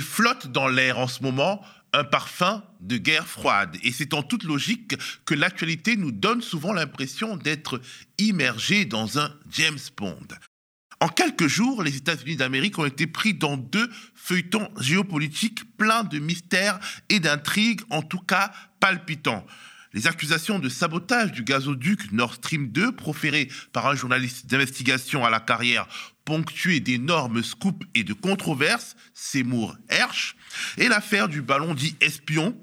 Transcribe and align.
Flotte 0.00 0.48
dans 0.48 0.68
l'air 0.68 0.98
en 0.98 1.08
ce 1.08 1.22
moment 1.22 1.62
un 1.92 2.04
parfum 2.04 2.62
de 2.80 2.98
guerre 2.98 3.26
froide. 3.26 3.76
Et 3.82 3.92
c'est 3.92 4.14
en 4.14 4.22
toute 4.22 4.44
logique 4.44 4.96
que 5.24 5.34
l'actualité 5.34 5.96
nous 5.96 6.12
donne 6.12 6.42
souvent 6.42 6.72
l'impression 6.72 7.36
d'être 7.36 7.80
immergé 8.18 8.84
dans 8.84 9.18
un 9.18 9.32
James 9.50 9.78
Bond. 9.96 10.26
En 11.00 11.08
quelques 11.08 11.46
jours, 11.46 11.82
les 11.82 11.96
États-Unis 11.96 12.36
d'Amérique 12.36 12.78
ont 12.78 12.86
été 12.86 13.06
pris 13.06 13.34
dans 13.34 13.56
deux 13.56 13.90
feuilletons 14.14 14.68
géopolitiques 14.80 15.76
pleins 15.76 16.04
de 16.04 16.18
mystères 16.18 16.80
et 17.08 17.20
d'intrigues, 17.20 17.82
en 17.90 18.02
tout 18.02 18.20
cas 18.20 18.52
palpitants. 18.80 19.46
Les 19.92 20.06
accusations 20.06 20.58
de 20.58 20.68
sabotage 20.68 21.32
du 21.32 21.42
gazoduc 21.42 22.12
Nord 22.12 22.34
Stream 22.34 22.68
2 22.68 22.92
proférées 22.92 23.48
par 23.72 23.86
un 23.86 23.94
journaliste 23.94 24.46
d'investigation 24.46 25.24
à 25.24 25.30
la 25.30 25.40
carrière 25.40 25.86
ponctuée 26.26 26.80
d'énormes 26.80 27.42
scoops 27.42 27.86
et 27.94 28.04
de 28.04 28.12
controverses, 28.12 28.96
Seymour 29.14 29.76
Hersh, 29.88 30.36
et 30.76 30.88
l'affaire 30.88 31.28
du 31.28 31.40
ballon 31.40 31.72
dit 31.72 31.96
espion 32.02 32.54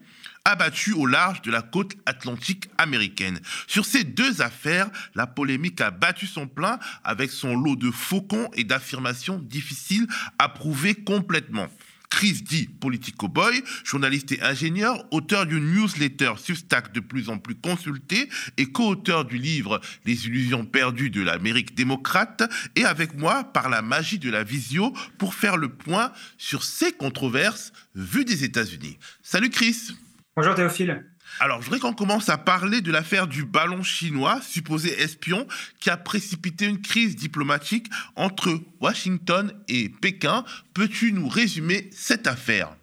abattu 0.46 0.92
au 0.92 1.06
large 1.06 1.42
de 1.42 1.52
la 1.52 1.62
côte 1.62 1.94
atlantique 2.06 2.68
américaine. 2.78 3.40
Sur 3.66 3.86
ces 3.86 4.04
deux 4.04 4.42
affaires, 4.42 4.90
la 5.16 5.26
polémique 5.26 5.80
a 5.80 5.90
battu 5.90 6.28
son 6.28 6.48
plein 6.48 6.80
avec 7.04 7.32
son 7.32 7.56
lot 7.56 7.78
de 7.78 7.90
faucons 7.90 8.50
et 8.54 8.66
d'affirmations 8.66 9.40
difficiles 9.40 10.08
à 10.38 10.50
prouver 10.50 10.96
complètement. 10.96 11.70
Chris 12.14 12.44
D. 12.48 12.70
Politico 12.80 13.28
Boy, 13.28 13.64
journaliste 13.84 14.34
et 14.34 14.42
ingénieur, 14.44 15.04
auteur 15.10 15.48
d'une 15.48 15.74
newsletter 15.74 16.34
Substack 16.38 16.94
de 16.94 17.00
plus 17.00 17.30
en 17.30 17.40
plus 17.40 17.56
consultée 17.56 18.30
et 18.58 18.68
co-auteur 18.68 19.26
du 19.26 19.40
livre 19.40 19.82
Les 20.06 20.28
illusions 20.28 20.64
perdues 20.64 21.10
de 21.10 21.24
l'Amérique 21.24 21.74
démocrate, 21.74 22.44
est 22.76 22.84
avec 22.84 23.18
moi 23.18 23.44
par 23.44 23.68
la 23.68 23.82
magie 23.82 24.20
de 24.20 24.30
la 24.30 24.44
visio 24.44 24.94
pour 25.18 25.34
faire 25.34 25.58
le 25.58 25.70
point 25.70 26.12
sur 26.38 26.64
ces 26.64 26.92
controverses 26.92 27.74
vues 27.96 28.26
des 28.26 28.44
États-Unis. 28.44 29.00
Salut 29.24 29.50
Chris. 29.50 29.90
Bonjour 30.36 30.54
Théophile. 30.54 31.04
Alors, 31.40 31.62
je 31.62 31.66
voudrais 31.66 31.80
qu'on 31.80 31.94
commence 31.94 32.30
à 32.30 32.38
parler 32.38 32.82
de 32.82 32.92
l'affaire 32.92 33.28
du 33.28 33.44
ballon 33.44 33.84
chinois, 33.84 34.40
supposé 34.42 34.90
espion, 35.02 35.48
qui 35.80 35.90
a 35.90 35.98
précipité 35.98 36.66
une 36.66 36.82
crise 36.82 37.16
diplomatique 37.16 37.88
entre 38.16 38.60
Washington 38.80 39.52
et 39.68 39.90
Pékin. 39.90 40.46
Peux-tu 40.74 41.12
nous 41.12 41.28
résumer 41.28 41.90
cette 41.92 42.28
affaire? 42.28 42.76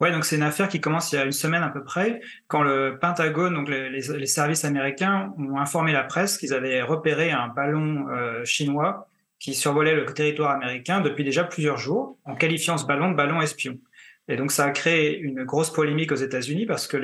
Ouais, 0.00 0.12
donc 0.12 0.24
c'est 0.24 0.36
une 0.36 0.42
affaire 0.42 0.68
qui 0.68 0.80
commence 0.80 1.12
il 1.12 1.16
y 1.16 1.18
a 1.18 1.24
une 1.24 1.32
semaine 1.32 1.62
à 1.62 1.68
peu 1.68 1.84
près, 1.84 2.22
quand 2.48 2.62
le 2.62 2.98
Pentagone, 2.98 3.52
donc 3.52 3.68
les, 3.68 4.26
services 4.26 4.64
américains, 4.64 5.34
ont 5.36 5.58
informé 5.58 5.92
la 5.92 6.04
presse 6.04 6.38
qu'ils 6.38 6.54
avaient 6.54 6.80
repéré 6.80 7.32
un 7.32 7.48
ballon 7.48 8.08
euh, 8.08 8.42
chinois 8.44 9.08
qui 9.38 9.54
survolait 9.54 9.94
le 9.94 10.06
territoire 10.06 10.52
américain 10.52 11.00
depuis 11.00 11.24
déjà 11.24 11.44
plusieurs 11.44 11.78
jours, 11.78 12.18
en 12.24 12.34
qualifiant 12.34 12.78
ce 12.78 12.86
ballon 12.86 13.10
de 13.10 13.16
ballon 13.16 13.42
espion. 13.42 13.78
Et 14.30 14.36
donc 14.36 14.52
ça 14.52 14.64
a 14.64 14.70
créé 14.70 15.18
une 15.18 15.42
grosse 15.42 15.72
polémique 15.72 16.12
aux 16.12 16.16
États-Unis 16.16 16.64
parce 16.64 16.86
que 16.86 16.96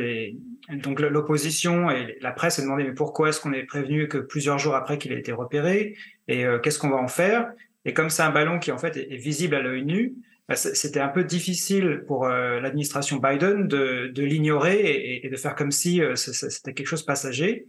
donc 0.71 1.01
l'opposition 1.01 1.91
et 1.91 2.17
la 2.21 2.31
presse 2.31 2.61
a 2.61 2.63
demandé 2.63 2.85
mais 2.85 2.93
pourquoi 2.93 3.31
est-ce 3.31 3.41
qu'on 3.41 3.53
est 3.53 3.65
prévenu 3.65 4.07
que 4.07 4.19
plusieurs 4.19 4.61
jours 4.61 4.77
après 4.77 4.97
qu'il 4.97 5.13
a 5.13 5.19
été 5.19 5.33
repéré? 5.33 5.97
Et 6.29 6.47
euh, 6.47 6.61
qu'est-ce 6.61 6.79
qu'on 6.79 6.89
va 6.89 6.99
en 6.99 7.09
faire? 7.09 7.51
Et 7.85 7.93
comme 7.93 8.11
c'est 8.11 8.23
un 8.23 8.31
ballon 8.31 8.61
qui 8.61 8.71
en 8.71 8.79
fait 8.79 8.97
est, 8.97 9.17
visible 9.17 9.57
à 9.57 9.61
l'œil 9.61 9.85
nu, 9.85 10.15
bah, 10.49 10.55
c'était 10.55 11.01
un 11.01 11.09
peu 11.09 11.25
difficile 11.25 12.05
pour 12.07 12.27
euh, 12.27 12.61
l'administration 12.61 13.17
Biden 13.17 13.67
de, 13.67 14.13
de 14.15 14.23
l'ignorer 14.23 15.21
et, 15.25 15.29
de 15.29 15.37
faire 15.37 15.57
comme 15.57 15.73
si 15.73 16.01
euh, 16.01 16.15
c'était 16.15 16.75
quelque 16.75 16.87
chose 16.87 17.05
passager. 17.05 17.67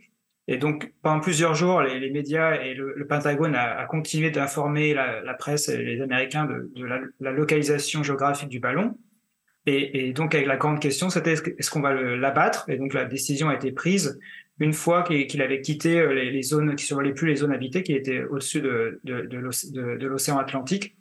Et 0.48 0.58
donc, 0.58 0.94
pendant 1.02 1.20
plusieurs 1.20 1.56
jours, 1.56 1.82
les, 1.82 2.10
médias 2.12 2.62
et 2.62 2.76
le, 2.76 3.06
Pentagone 3.08 3.56
a, 3.56 3.84
continué 3.86 4.30
d'informer 4.30 4.94
la, 4.94 5.34
presse 5.34 5.68
et 5.68 5.78
les 5.78 6.00
Américains 6.00 6.46
de, 6.46 6.72
de 6.76 6.86
la, 6.86 7.32
localisation 7.32 8.04
géographique 8.04 8.50
du 8.50 8.60
ballon. 8.60 8.96
Et, 9.70 10.14
donc, 10.14 10.34
avec 10.34 10.48
la 10.48 10.56
grande 10.56 10.80
question, 10.80 11.10
c'était 11.10 11.34
est-ce 11.34 11.70
qu'on 11.70 11.82
va 11.82 11.94
l'abattre? 11.94 12.70
Et 12.70 12.78
donc, 12.78 12.94
la 12.94 13.04
décision 13.04 13.50
a 13.50 13.56
été 13.56 13.74
prise 13.74 14.18
une 14.60 14.72
fois 14.72 15.04
qu'il 15.04 15.42
avait 15.42 15.62
quitté 15.62 16.00
euh, 16.00 16.14
les, 16.14 16.42
zones 16.42 16.70
qui 16.70 16.84
ne 16.86 16.88
survolaient 16.88 17.14
plus 17.14 17.28
les 17.28 17.36
zones 17.36 17.52
habitées, 17.52 17.84
qui 17.84 17.94
étaient 17.94 18.24
au-dessus 18.24 18.62
de, 18.62 19.02
de, 19.04 19.22
de 19.24 20.08
l'océan 20.08 20.38
Atlantique. 20.38 20.96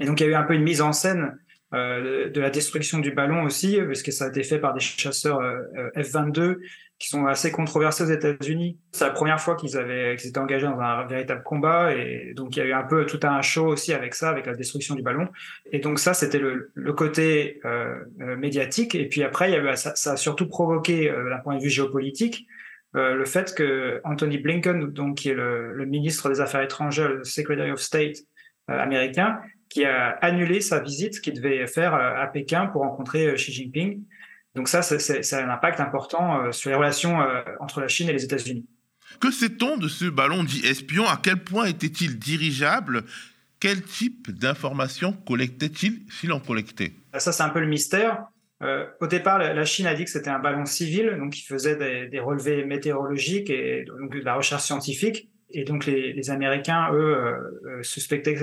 Et 0.00 0.04
donc, 0.04 0.20
il 0.20 0.24
y 0.24 0.26
a 0.26 0.32
eu 0.32 0.34
un 0.34 0.42
peu 0.42 0.54
une 0.54 0.62
mise 0.62 0.82
en 0.82 0.92
scène 0.92 1.38
euh, 1.72 2.28
de 2.28 2.40
la 2.40 2.50
destruction 2.50 2.98
du 2.98 3.10
ballon 3.10 3.42
aussi, 3.42 3.80
puisque 3.86 4.12
ça 4.12 4.26
a 4.26 4.28
été 4.28 4.42
fait 4.42 4.58
par 4.58 4.74
des 4.74 4.80
chasseurs 4.80 5.40
euh, 5.40 5.90
F-22 5.96 6.58
qui 6.98 7.08
sont 7.08 7.26
assez 7.26 7.52
controversés 7.52 8.02
aux 8.02 8.10
États-Unis. 8.10 8.76
C'est 8.90 9.04
la 9.04 9.10
première 9.10 9.40
fois 9.40 9.54
qu'ils 9.54 9.76
avaient 9.76 10.16
qu'ils 10.16 10.30
étaient 10.30 10.40
engagés 10.40 10.66
dans 10.66 10.80
un 10.80 11.06
véritable 11.06 11.44
combat 11.44 11.94
et 11.94 12.32
donc 12.34 12.56
il 12.56 12.58
y 12.58 12.62
a 12.62 12.66
eu 12.66 12.72
un 12.72 12.82
peu 12.82 13.06
tout 13.06 13.20
un 13.22 13.40
show 13.40 13.66
aussi 13.66 13.92
avec 13.92 14.14
ça, 14.14 14.30
avec 14.30 14.46
la 14.46 14.54
destruction 14.54 14.96
du 14.96 15.02
ballon. 15.02 15.28
Et 15.70 15.78
donc 15.78 16.00
ça, 16.00 16.12
c'était 16.12 16.40
le, 16.40 16.72
le, 16.74 16.92
côté 16.92 17.60
euh, 17.64 18.00
euh 18.20 18.36
médiatique. 18.36 18.96
Et 18.96 19.08
puis 19.08 19.22
après, 19.22 19.50
il 19.50 19.54
y 19.54 19.56
avait, 19.56 19.76
ça, 19.76 19.94
ça 19.94 20.12
a 20.12 20.16
surtout 20.16 20.48
provoqué, 20.48 21.08
euh, 21.08 21.30
d'un 21.30 21.38
point 21.38 21.56
de 21.56 21.62
vue 21.62 21.70
géopolitique, 21.70 22.46
euh, 22.96 23.14
le 23.14 23.24
fait 23.24 23.54
que 23.54 24.00
Anthony 24.02 24.38
Blinken, 24.38 24.86
donc 24.88 25.18
qui 25.18 25.28
est 25.28 25.34
le, 25.34 25.74
le 25.74 25.86
ministre 25.86 26.28
des 26.30 26.40
Affaires 26.40 26.62
étrangères, 26.62 27.10
le 27.10 27.22
Secretary 27.22 27.70
of 27.70 27.80
State 27.80 28.16
euh, 28.70 28.78
américain, 28.78 29.38
qui 29.68 29.84
a 29.84 30.18
annulé 30.22 30.60
sa 30.60 30.80
visite 30.80 31.20
qu'il 31.20 31.34
devait 31.34 31.66
faire 31.66 31.94
à 31.94 32.26
Pékin 32.26 32.66
pour 32.66 32.80
rencontrer 32.80 33.34
Xi 33.34 33.52
Jinping. 33.52 34.02
Donc 34.58 34.68
ça, 34.68 34.82
c'est 34.82 35.34
un 35.34 35.50
impact 35.50 35.78
important 35.78 36.42
euh, 36.42 36.50
sur 36.50 36.68
les 36.70 36.74
relations 36.74 37.20
euh, 37.20 37.42
entre 37.60 37.80
la 37.80 37.86
Chine 37.86 38.08
et 38.08 38.12
les 38.12 38.24
États-Unis. 38.24 38.66
Que 39.20 39.30
sait-on 39.30 39.76
de 39.76 39.86
ce 39.86 40.06
ballon 40.06 40.42
dit 40.42 40.66
espion? 40.66 41.06
À 41.06 41.16
quel 41.22 41.36
point 41.44 41.66
était-il 41.66 42.18
dirigeable? 42.18 43.04
Quel 43.60 43.82
type 43.82 44.32
d'informations 44.32 45.12
collectait-il 45.12 46.02
s'il 46.10 46.32
en 46.32 46.40
collectait? 46.40 46.92
Ça, 47.16 47.30
c'est 47.30 47.44
un 47.44 47.50
peu 47.50 47.60
le 47.60 47.68
mystère. 47.68 48.24
Euh, 48.64 48.84
au 49.00 49.06
départ, 49.06 49.38
la 49.38 49.64
Chine 49.64 49.86
a 49.86 49.94
dit 49.94 50.02
que 50.02 50.10
c'était 50.10 50.30
un 50.30 50.40
ballon 50.40 50.66
civil, 50.66 51.16
donc 51.20 51.34
qui 51.34 51.42
faisait 51.42 51.76
des, 51.76 52.08
des, 52.08 52.18
relevés 52.18 52.64
météorologiques 52.64 53.50
et 53.50 53.84
donc 53.84 54.12
de 54.12 54.24
la 54.24 54.34
recherche 54.34 54.64
scientifique. 54.64 55.30
Et 55.50 55.64
donc 55.64 55.86
les, 55.86 56.30
Américains, 56.30 56.90
eux, 56.92 57.16
euh, 57.64 57.82
suspectaient 57.82 58.34
que 58.34 58.40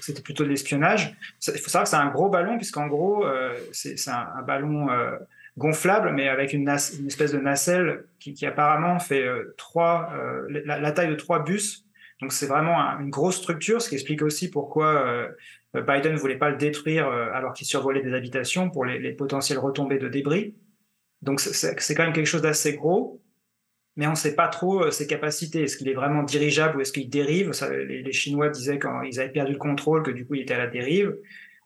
c'était 0.00 0.22
plutôt 0.22 0.44
de 0.44 0.48
l'espionnage. 0.48 1.16
Il 1.48 1.58
faut 1.58 1.70
savoir 1.70 1.84
que 1.84 1.90
c'est 1.90 1.96
un 1.96 2.10
gros 2.10 2.28
ballon, 2.28 2.56
puisqu'en 2.56 2.86
gros, 2.86 3.26
euh, 3.26 3.58
c'est 3.72 3.96
un, 4.08 4.42
ballon 4.42 4.90
euh, 4.90 5.16
gonflable, 5.58 6.12
mais 6.12 6.28
avec 6.28 6.52
une, 6.52 6.68
espèce 6.68 7.32
de 7.32 7.38
nacelle 7.38 8.04
qui, 8.20 8.46
apparemment 8.46 9.00
fait 9.00 9.24
euh, 9.24 9.54
trois, 9.56 10.12
euh, 10.14 10.62
la, 10.64 10.78
la, 10.78 10.92
taille 10.92 11.08
de 11.08 11.16
trois 11.16 11.42
bus. 11.42 11.84
Donc 12.20 12.32
c'est 12.32 12.46
vraiment 12.46 12.76
une 13.00 13.10
grosse 13.10 13.38
structure, 13.38 13.82
ce 13.82 13.88
qui 13.88 13.96
explique 13.96 14.22
aussi 14.22 14.50
pourquoi 14.50 15.26
Biden 15.72 16.12
ne 16.12 16.18
voulait 16.18 16.36
pas 16.36 16.50
le 16.50 16.58
détruire 16.58 17.08
alors 17.08 17.54
qu'il 17.54 17.66
survolait 17.66 18.02
des 18.02 18.12
habitations 18.12 18.68
pour 18.68 18.84
les, 18.84 18.98
les 18.98 19.12
potentielles 19.12 19.58
retombées 19.58 19.98
de 19.98 20.06
débris. 20.06 20.54
Donc 21.22 21.40
c'est 21.40 21.94
quand 21.94 22.02
même 22.02 22.12
quelque 22.12 22.26
chose 22.26 22.42
d'assez 22.42 22.74
gros 22.74 23.22
mais 23.96 24.06
on 24.06 24.10
ne 24.10 24.16
sait 24.16 24.34
pas 24.34 24.48
trop 24.48 24.84
euh, 24.84 24.90
ses 24.90 25.06
capacités. 25.06 25.64
Est-ce 25.64 25.76
qu'il 25.76 25.88
est 25.88 25.94
vraiment 25.94 26.22
dirigeable 26.22 26.78
ou 26.78 26.80
est-ce 26.80 26.92
qu'il 26.92 27.08
dérive? 27.08 27.52
Les, 27.86 28.12
Chinois 28.12 28.48
disaient 28.48 28.78
quand 28.78 29.02
ils 29.02 29.20
avaient 29.20 29.32
perdu 29.32 29.52
le 29.52 29.58
contrôle 29.58 30.02
que 30.02 30.10
du 30.10 30.26
coup 30.26 30.34
il 30.34 30.42
était 30.42 30.54
à 30.54 30.58
la 30.58 30.66
dérive. 30.66 31.16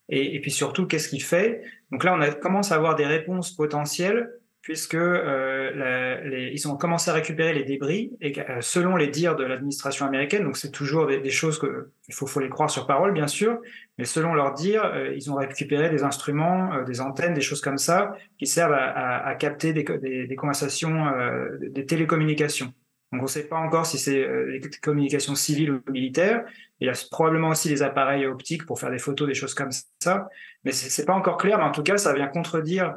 Et, 0.09 0.35
et 0.35 0.41
puis 0.41 0.51
surtout, 0.51 0.87
qu'est-ce 0.87 1.09
qu'il 1.09 1.23
fait? 1.23 1.63
Donc 1.91 2.05
là, 2.05 2.15
on 2.15 2.21
a, 2.21 2.31
commence 2.31 2.73
à 2.73 2.75
avoir 2.77 2.95
des 2.95 3.07
réponses 3.07 3.55
potentielles 3.55 4.31
puisque 4.65 4.95
euh, 4.95 5.71
la, 5.75 6.21
les, 6.23 6.51
ils 6.55 6.67
ont 6.69 6.77
commencé 6.77 7.11
à 7.11 7.15
récupérer 7.15 7.53
les 7.53 7.65
débris 7.65 8.13
et 8.23 8.33
euh, 8.41 8.63
selon 8.63 8.97
les 8.97 9.09
dires 9.09 9.37
de 9.37 9.45
l'administration 9.45 10.07
américaine, 10.07 10.43
donc 10.43 10.57
c'est 10.57 10.71
toujours 10.71 11.07
des, 11.07 11.21
des, 11.21 11.31
choses 11.31 11.59
que 11.59 11.91
il 12.09 12.15
faut, 12.15 12.27
faut 12.27 12.41
les 12.41 12.49
croire 12.49 12.71
sur 12.71 12.87
parole 12.87 13.13
bien 13.13 13.27
sûr, 13.27 13.59
mais 13.99 14.07
selon 14.07 14.33
leurs 14.33 14.55
dires, 14.55 14.87
euh, 14.87 15.13
ils 15.15 15.31
ont 15.31 15.35
récupéré 15.35 15.91
des 15.91 16.03
instruments, 16.03 16.73
euh, 16.73 16.85
des 16.85 17.03
antennes, 17.03 17.35
des 17.35 17.43
choses 17.43 17.61
comme 17.61 17.77
ça 17.77 18.17
qui 18.39 18.47
servent 18.47 18.73
à, 18.73 18.87
à, 18.87 19.29
à 19.29 19.35
capter 19.35 19.75
des, 19.75 19.85
des, 19.85 20.27
des 20.27 20.37
conversations, 20.37 21.09
euh, 21.09 21.59
des 21.61 21.85
télécommunications. 21.85 22.73
Donc 23.13 23.21
on 23.21 23.25
ne 23.25 23.29
sait 23.29 23.47
pas 23.47 23.59
encore 23.59 23.85
si 23.85 23.99
c'est 23.99 24.27
des 24.59 24.71
communications 24.83 25.35
civiles 25.35 25.73
ou 25.73 25.81
militaires. 25.93 26.43
Il 26.81 26.87
y 26.87 26.91
a 26.91 26.95
probablement 27.11 27.51
aussi 27.51 27.69
des 27.69 27.83
appareils 27.83 28.27
optiques 28.27 28.67
pour 28.67 28.81
faire 28.81 28.91
des 28.91 28.99
photos, 28.99 29.29
des 29.29 29.35
choses 29.35 29.55
comme 29.55 29.71
ça, 30.01 30.29
mais 30.65 30.73
c'est 30.73 31.05
pas 31.05 31.13
encore 31.13 31.37
clair. 31.37 31.59
Mais 31.59 31.65
en 31.65 31.71
tout 31.71 31.83
cas, 31.83 31.97
ça 31.97 32.13
vient 32.13 32.27
contredire 32.27 32.97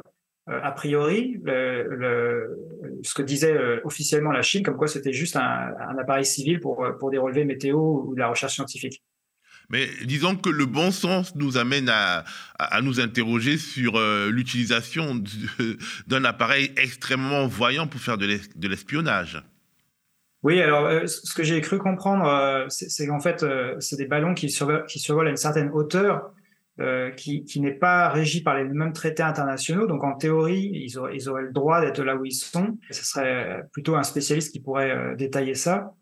a 0.62 0.72
priori 0.72 1.38
le, 1.42 1.86
le, 1.94 2.58
ce 3.02 3.14
que 3.14 3.22
disait 3.22 3.52
euh, 3.52 3.80
officiellement 3.84 4.32
la 4.32 4.42
Chine, 4.42 4.62
comme 4.62 4.76
quoi 4.76 4.88
c'était 4.88 5.12
juste 5.12 5.36
un, 5.36 5.42
un, 5.42 5.98
appareil 5.98 6.24
civil 6.24 6.60
pour, 6.60 6.84
euh, 6.84 6.92
pour 6.92 7.10
des 7.10 7.18
relevés 7.18 7.44
météo 7.44 7.78
ou 7.78 8.14
de 8.14 8.20
la 8.20 8.28
recherche 8.28 8.54
scientifique. 8.54 9.02
Mais 9.70 9.86
disons 10.04 10.36
que 10.36 10.48
le 10.48 10.64
bon 10.64 10.90
sens 10.90 11.34
nous 11.34 11.58
amène 11.58 11.90
à, 11.90 12.24
à 12.58 12.80
nous 12.80 13.00
interroger 13.00 13.58
sur 13.58 13.96
euh, 13.96 14.30
l'utilisation 14.30 15.22
d'un 16.06 16.24
appareil 16.24 16.72
extrêmement 16.76 17.46
voyant 17.46 17.86
pour 17.86 18.00
faire 18.00 18.16
de 18.16 18.68
l'espionnage. 18.68 19.42
Oui, 20.42 20.62
alors 20.62 20.86
euh, 20.86 21.06
ce 21.06 21.34
que 21.34 21.42
j'ai 21.42 21.60
cru 21.60 21.78
comprendre, 21.78 22.26
euh, 22.26 22.64
c'est 22.68 23.06
qu'en 23.06 23.20
fait, 23.20 23.44
c'est 23.80 23.96
des 23.96 24.06
ballons 24.06 24.32
qui, 24.34 24.48
survolent, 24.48 24.86
qui 24.86 24.98
survolent 24.98 25.26
à 25.26 25.30
une 25.30 25.36
certaine 25.36 25.70
hauteur 25.70 26.32
euh, 26.80 27.10
qui, 27.10 27.44
n'est 27.60 27.72
pas 27.72 28.08
régi 28.08 28.42
par 28.42 28.56
les 28.56 28.64
mêmes 28.64 28.92
traités 28.92 29.22
internationaux. 29.22 29.86
Donc 29.86 30.04
en 30.04 30.14
théorie, 30.14 30.70
ils 30.72 30.98
auraient, 30.98 31.42
le 31.42 31.52
droit 31.52 31.80
d'être 31.80 32.02
là 32.02 32.16
où 32.16 32.24
ils 32.24 32.32
sont. 32.32 32.78
ce 32.90 33.04
serait 33.04 33.62
plutôt 33.72 33.96
un 33.96 34.02
spécialiste 34.02 34.52
qui 34.52 34.60
pourrait 34.60 34.90
euh, 34.90 35.16
détailler 35.16 35.54
ça. 35.54 35.92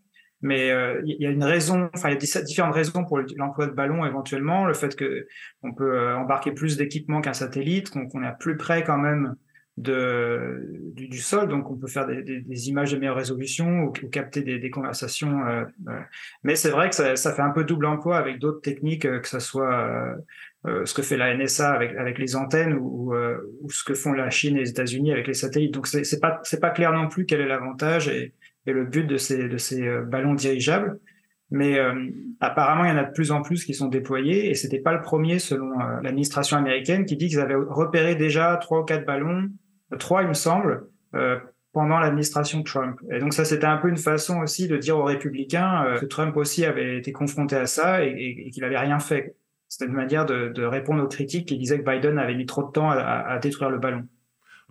Mais 0.42 0.70
euh, 0.70 1.00
il 1.04 1.16
y 1.20 1.26
a 1.26 1.30
une 1.30 1.44
raison, 1.44 1.88
enfin, 1.94 2.10
il 2.10 2.12
y 2.12 2.36
a 2.36 2.42
différentes 2.42 2.74
raisons 2.74 3.04
pour 3.04 3.18
l'emploi 3.36 3.66
de 3.66 3.72
ballons 3.72 4.04
éventuellement. 4.04 4.66
Le 4.66 4.74
fait 4.74 4.94
que 4.94 5.26
on 5.62 5.72
peut 5.72 5.98
euh, 5.98 6.16
embarquer 6.16 6.52
plus 6.52 6.76
d'équipements 6.76 7.20
qu'un 7.20 7.32
satellite, 7.32 7.90
qu'on 7.90 8.22
est 8.22 8.38
plus 8.38 8.56
près 8.56 8.84
quand 8.84 8.98
même 8.98 9.34
du, 9.78 11.18
sol, 11.18 11.48
donc 11.48 11.70
on 11.70 11.76
peut 11.76 11.86
faire 11.86 12.06
des, 12.06 12.68
images 12.68 12.92
de 12.92 12.98
meilleure 12.98 13.16
résolution 13.16 13.84
ou, 13.84 13.90
capter 13.90 14.42
des, 14.42 14.70
conversations. 14.70 15.46
Euh, 15.46 15.64
mais 16.44 16.54
c'est 16.54 16.70
vrai 16.70 16.90
que 16.90 16.94
ça, 16.94 17.16
fait 17.16 17.42
un 17.42 17.50
peu 17.50 17.64
double 17.64 17.86
emploi 17.86 18.16
avec 18.16 18.38
d'autres 18.38 18.60
techniques, 18.60 19.02
que 19.02 19.28
ce 19.28 19.38
soit 19.38 20.14
ce 20.64 20.94
que 20.94 21.02
fait 21.02 21.16
la 21.16 21.36
NSA 21.36 21.70
avec, 21.70 22.18
les 22.18 22.34
antennes 22.34 22.74
ou, 22.74 23.14
ou, 23.14 23.70
ce 23.70 23.84
que 23.84 23.94
font 23.94 24.12
la 24.12 24.30
Chine 24.30 24.56
et 24.56 24.60
les 24.60 24.70
États-Unis 24.70 25.12
avec 25.12 25.28
les 25.28 25.34
satellites. 25.34 25.72
Donc 25.72 25.86
c'est 25.86 26.20
pas 26.20 26.42
pas 26.60 26.70
clair 26.70 26.92
non 26.92 27.06
plus 27.08 27.24
quel 27.24 27.40
est 27.40 27.46
l'avantage 27.46 28.08
et 28.66 28.72
le 28.72 28.84
but 28.84 29.06
de 29.06 29.16
ces, 29.16 29.42
euh, 29.82 30.02
ballons 30.02 30.34
dirigeables. 30.34 30.98
Mais 31.50 31.78
euh, 31.78 31.94
apparemment, 32.40 32.84
il 32.84 32.88
y 32.88 32.92
en 32.92 32.96
a 32.96 33.04
de 33.04 33.12
plus 33.12 33.30
en 33.30 33.40
plus 33.40 33.64
qui 33.64 33.72
sont 33.72 33.86
déployés 33.86 34.50
et 34.50 34.54
c'était 34.54 34.80
pas 34.80 34.92
le 34.92 35.00
premier 35.00 35.38
selon 35.38 35.80
euh, 35.80 36.00
l'administration 36.02 36.56
américaine 36.56 37.04
qui 37.04 37.16
dit 37.16 37.28
qu'ils 37.28 37.40
avaient 37.40 37.54
repéré 37.54 38.16
déjà 38.16 38.56
trois 38.56 38.80
ou 38.80 38.84
quatre 38.84 39.06
ballons, 39.06 39.48
trois 40.00 40.22
il 40.22 40.28
me 40.28 40.34
semble, 40.34 40.88
pendant 41.72 41.98
l'administration 41.98 42.62
Trump. 42.62 42.98
Et 43.10 43.20
donc 43.20 43.32
ça, 43.32 43.44
c'était 43.44 43.66
un 43.66 43.76
peu 43.76 43.88
une 43.88 43.96
façon 43.96 44.40
aussi 44.40 44.66
de 44.66 44.76
dire 44.76 44.98
aux 44.98 45.04
républicains 45.04 45.96
que 46.00 46.04
Trump 46.04 46.36
aussi 46.36 46.64
avait 46.64 46.98
été 46.98 47.12
confronté 47.12 47.56
à 47.56 47.66
ça 47.66 48.04
et, 48.04 48.50
qu'il 48.50 48.64
avait 48.64 48.78
rien 48.78 48.98
fait. 48.98 49.36
C'était 49.68 49.86
une 49.86 49.96
manière 49.96 50.26
de, 50.26 50.48
de, 50.48 50.62
répondre 50.64 51.02
aux 51.02 51.08
critiques 51.08 51.48
qui 51.48 51.58
disaient 51.58 51.82
que 51.82 51.90
Biden 51.90 52.18
avait 52.18 52.34
mis 52.34 52.46
trop 52.46 52.62
de 52.62 52.72
temps 52.72 52.90
à, 52.90 52.98
à 52.98 53.38
détruire 53.38 53.70
le 53.70 53.78
ballon. 53.78 54.06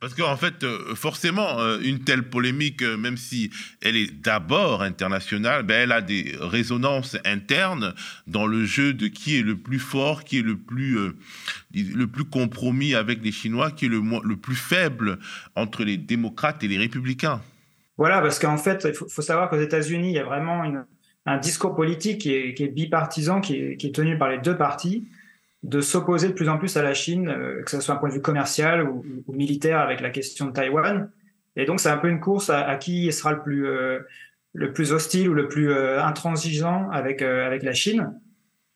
Parce 0.01 0.13
qu'en 0.13 0.35
fait, 0.35 0.63
euh, 0.63 0.93
forcément, 0.93 1.61
euh, 1.61 1.79
une 1.81 2.03
telle 2.03 2.23
polémique, 2.23 2.81
euh, 2.81 2.97
même 2.97 3.15
si 3.15 3.49
elle 3.81 3.95
est 3.95 4.11
d'abord 4.11 4.81
internationale, 4.81 5.63
ben, 5.63 5.83
elle 5.83 5.91
a 5.93 6.01
des 6.01 6.35
résonances 6.39 7.15
internes 7.23 7.93
dans 8.27 8.45
le 8.45 8.65
jeu 8.65 8.93
de 8.93 9.07
qui 9.07 9.39
est 9.39 9.41
le 9.41 9.55
plus 9.55 9.79
fort, 9.79 10.25
qui 10.25 10.39
est 10.39 10.41
le 10.41 10.57
plus, 10.57 10.97
le 11.73 12.07
plus 12.07 12.25
compromis 12.25 12.93
avec 12.93 13.23
les 13.23 13.31
Chinois, 13.31 13.71
qui 13.71 13.85
est 13.85 13.89
le, 13.89 14.01
le 14.23 14.35
plus 14.35 14.55
faible 14.55 15.17
entre 15.55 15.85
les 15.85 15.97
démocrates 15.97 16.61
et 16.63 16.67
les 16.67 16.77
républicains. 16.77 17.41
Voilà, 17.97 18.21
parce 18.21 18.39
qu'en 18.39 18.57
fait, 18.57 18.85
il 18.85 18.93
faut, 18.93 19.21
savoir 19.21 19.49
qu'aux 19.49 19.61
États-Unis, 19.61 20.09
il 20.09 20.15
y 20.15 20.19
a 20.19 20.25
vraiment 20.25 20.65
un 21.25 21.37
discours 21.37 21.75
politique 21.75 22.21
qui 22.21 22.33
est, 22.33 22.67
bipartisan, 22.67 23.41
qui 23.41 23.55
est, 23.57 23.95
tenu 23.95 24.17
par 24.17 24.29
les 24.29 24.37
deux 24.37 24.55
partis 24.55 25.07
de 25.63 25.81
s'opposer 25.81 26.27
de 26.27 26.33
plus 26.33 26.47
en 26.47 26.57
plus 26.57 26.77
à 26.77 26.83
la 26.83 26.93
Chine, 26.93 27.27
euh, 27.27 27.63
que 27.63 27.71
ce 27.71 27.81
soit 27.81 27.95
un 27.95 27.97
point 27.97 28.09
de 28.09 28.13
vue 28.13 28.21
commercial 28.21 28.87
ou, 28.87 29.03
militaire 29.29 29.79
avec 29.79 29.99
la 29.99 30.11
question 30.11 30.45
de 30.45 30.51
Taïwan. 30.51 31.09
Et 31.55 31.65
donc 31.65 31.79
c'est 31.79 31.89
un 31.89 31.97
peu 31.97 32.09
une 32.09 32.19
course 32.19 32.51
à, 32.51 32.75
qui 32.75 33.11
sera 33.11 33.31
le 33.31 33.41
plus 33.41 33.67
euh, 33.67 33.99
le 34.53 34.71
plus 34.71 34.93
hostile 34.93 35.27
ou 35.29 35.33
le 35.33 35.47
plus 35.47 35.71
euh, 35.71 36.03
intransigeant 36.03 36.89
avec 36.91 37.23
avec 37.23 37.63
la 37.63 37.73
Chine. 37.73 38.13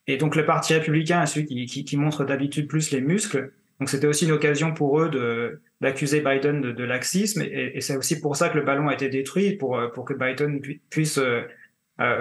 Et 0.07 0.17
donc 0.17 0.35
le 0.35 0.45
parti 0.45 0.73
républicain 0.73 1.21
est 1.21 1.27
celui 1.27 1.45
qui, 1.45 1.97
montre 1.97 2.25
d'habitude 2.25 2.67
plus 2.67 2.89
les 2.89 3.01
muscles. 3.01 3.51
Donc 3.79 3.89
c'était 3.89 4.07
aussi 4.07 4.25
une 4.25 4.31
occasion 4.31 4.73
pour 4.73 4.99
eux 4.99 5.09
de 5.09 5.61
d'accuser 5.81 6.21
Biden 6.21 6.61
de, 6.61 6.83
laxisme. 6.83 7.43
Et, 7.43 7.79
c'est 7.81 7.95
aussi 7.95 8.19
pour 8.19 8.35
ça 8.35 8.49
que 8.49 8.57
le 8.57 8.65
ballon 8.65 8.87
a 8.87 8.93
été 8.95 9.09
détruit 9.09 9.53
pour 9.53 9.79
pour 9.93 10.05
que 10.05 10.13
Biden 10.15 10.59
puisse 10.89 11.19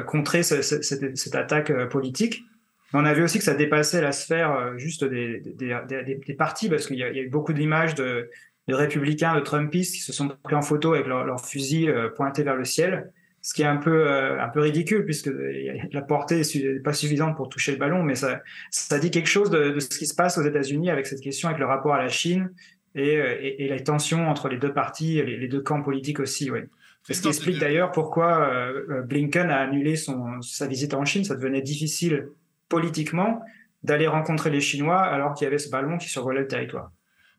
contrer 0.06 0.42
cette 0.42 1.34
attaque 1.34 1.72
politique. 1.88 2.42
On 2.94 3.04
a 3.04 3.12
vu 3.12 3.22
aussi 3.22 3.38
que 3.38 3.44
ça 3.44 3.54
dépassait 3.54 4.00
la 4.00 4.12
sphère 4.12 4.52
euh, 4.52 4.78
juste 4.78 5.04
des, 5.04 5.40
des, 5.40 6.34
partis, 6.34 6.68
parce 6.68 6.86
qu'il 6.86 6.96
y, 6.96 7.02
a 7.02 7.12
eu 7.12 7.28
beaucoup 7.28 7.52
d'images 7.52 7.94
de, 7.94 8.30
républicains, 8.66 9.34
de 9.34 9.40
Trumpistes 9.40 9.94
qui 9.94 10.00
se 10.00 10.12
sont 10.12 10.28
pris 10.42 10.54
en 10.54 10.62
photo 10.62 10.94
avec 10.94 11.06
leurs 11.06 11.24
leur 11.24 11.44
fusils 11.44 11.90
euh, 11.90 12.08
pointés 12.08 12.44
vers 12.44 12.56
le 12.56 12.64
ciel, 12.64 13.12
ce 13.42 13.52
qui 13.52 13.62
est 13.62 13.66
un 13.66 13.76
peu, 13.76 14.08
euh, 14.08 14.42
un 14.42 14.48
peu 14.48 14.60
ridicule, 14.60 15.04
puisque 15.04 15.30
la 15.92 16.02
portée 16.02 16.40
n'est 16.54 16.80
pas 16.80 16.94
suffisante 16.94 17.36
pour 17.36 17.50
toucher 17.50 17.72
le 17.72 17.78
ballon, 17.78 18.02
mais 18.02 18.14
ça, 18.14 18.40
dit 18.98 19.10
quelque 19.10 19.28
chose 19.28 19.50
de, 19.50 19.78
ce 19.80 19.98
qui 19.98 20.06
se 20.06 20.14
passe 20.14 20.38
aux 20.38 20.42
États-Unis 20.42 20.90
avec 20.90 21.06
cette 21.06 21.20
question, 21.20 21.48
avec 21.48 21.60
le 21.60 21.66
rapport 21.66 21.94
à 21.94 22.02
la 22.02 22.08
Chine 22.08 22.50
et, 22.94 23.12
et, 23.12 23.68
les 23.68 23.84
tensions 23.84 24.28
entre 24.28 24.48
les 24.48 24.56
deux 24.56 24.72
partis, 24.72 25.22
les, 25.22 25.36
les 25.36 25.48
deux 25.48 25.60
camps 25.60 25.82
politiques 25.82 26.20
aussi. 26.20 26.50
Ouais. 26.50 26.68
Ce 27.04 27.22
qui 27.22 27.28
explique 27.28 27.58
d'ailleurs 27.58 27.90
pourquoi 27.92 28.50
Blinken 29.06 29.50
a 29.50 29.60
annulé 29.60 29.96
son, 29.96 30.42
sa 30.42 30.66
visite 30.66 30.92
en 30.92 31.04
Chine. 31.04 31.24
Ça 31.24 31.36
devenait 31.36 31.62
difficile 31.62 32.28
politiquement 32.68 33.40
d'aller 33.82 34.06
rencontrer 34.06 34.50
les 34.50 34.60
Chinois 34.60 35.00
alors 35.00 35.34
qu'il 35.34 35.44
y 35.44 35.48
avait 35.48 35.58
ce 35.58 35.70
ballon 35.70 35.98
qui 35.98 36.08
survolait 36.08 36.40
le 36.40 36.48
territoire. 36.48 36.90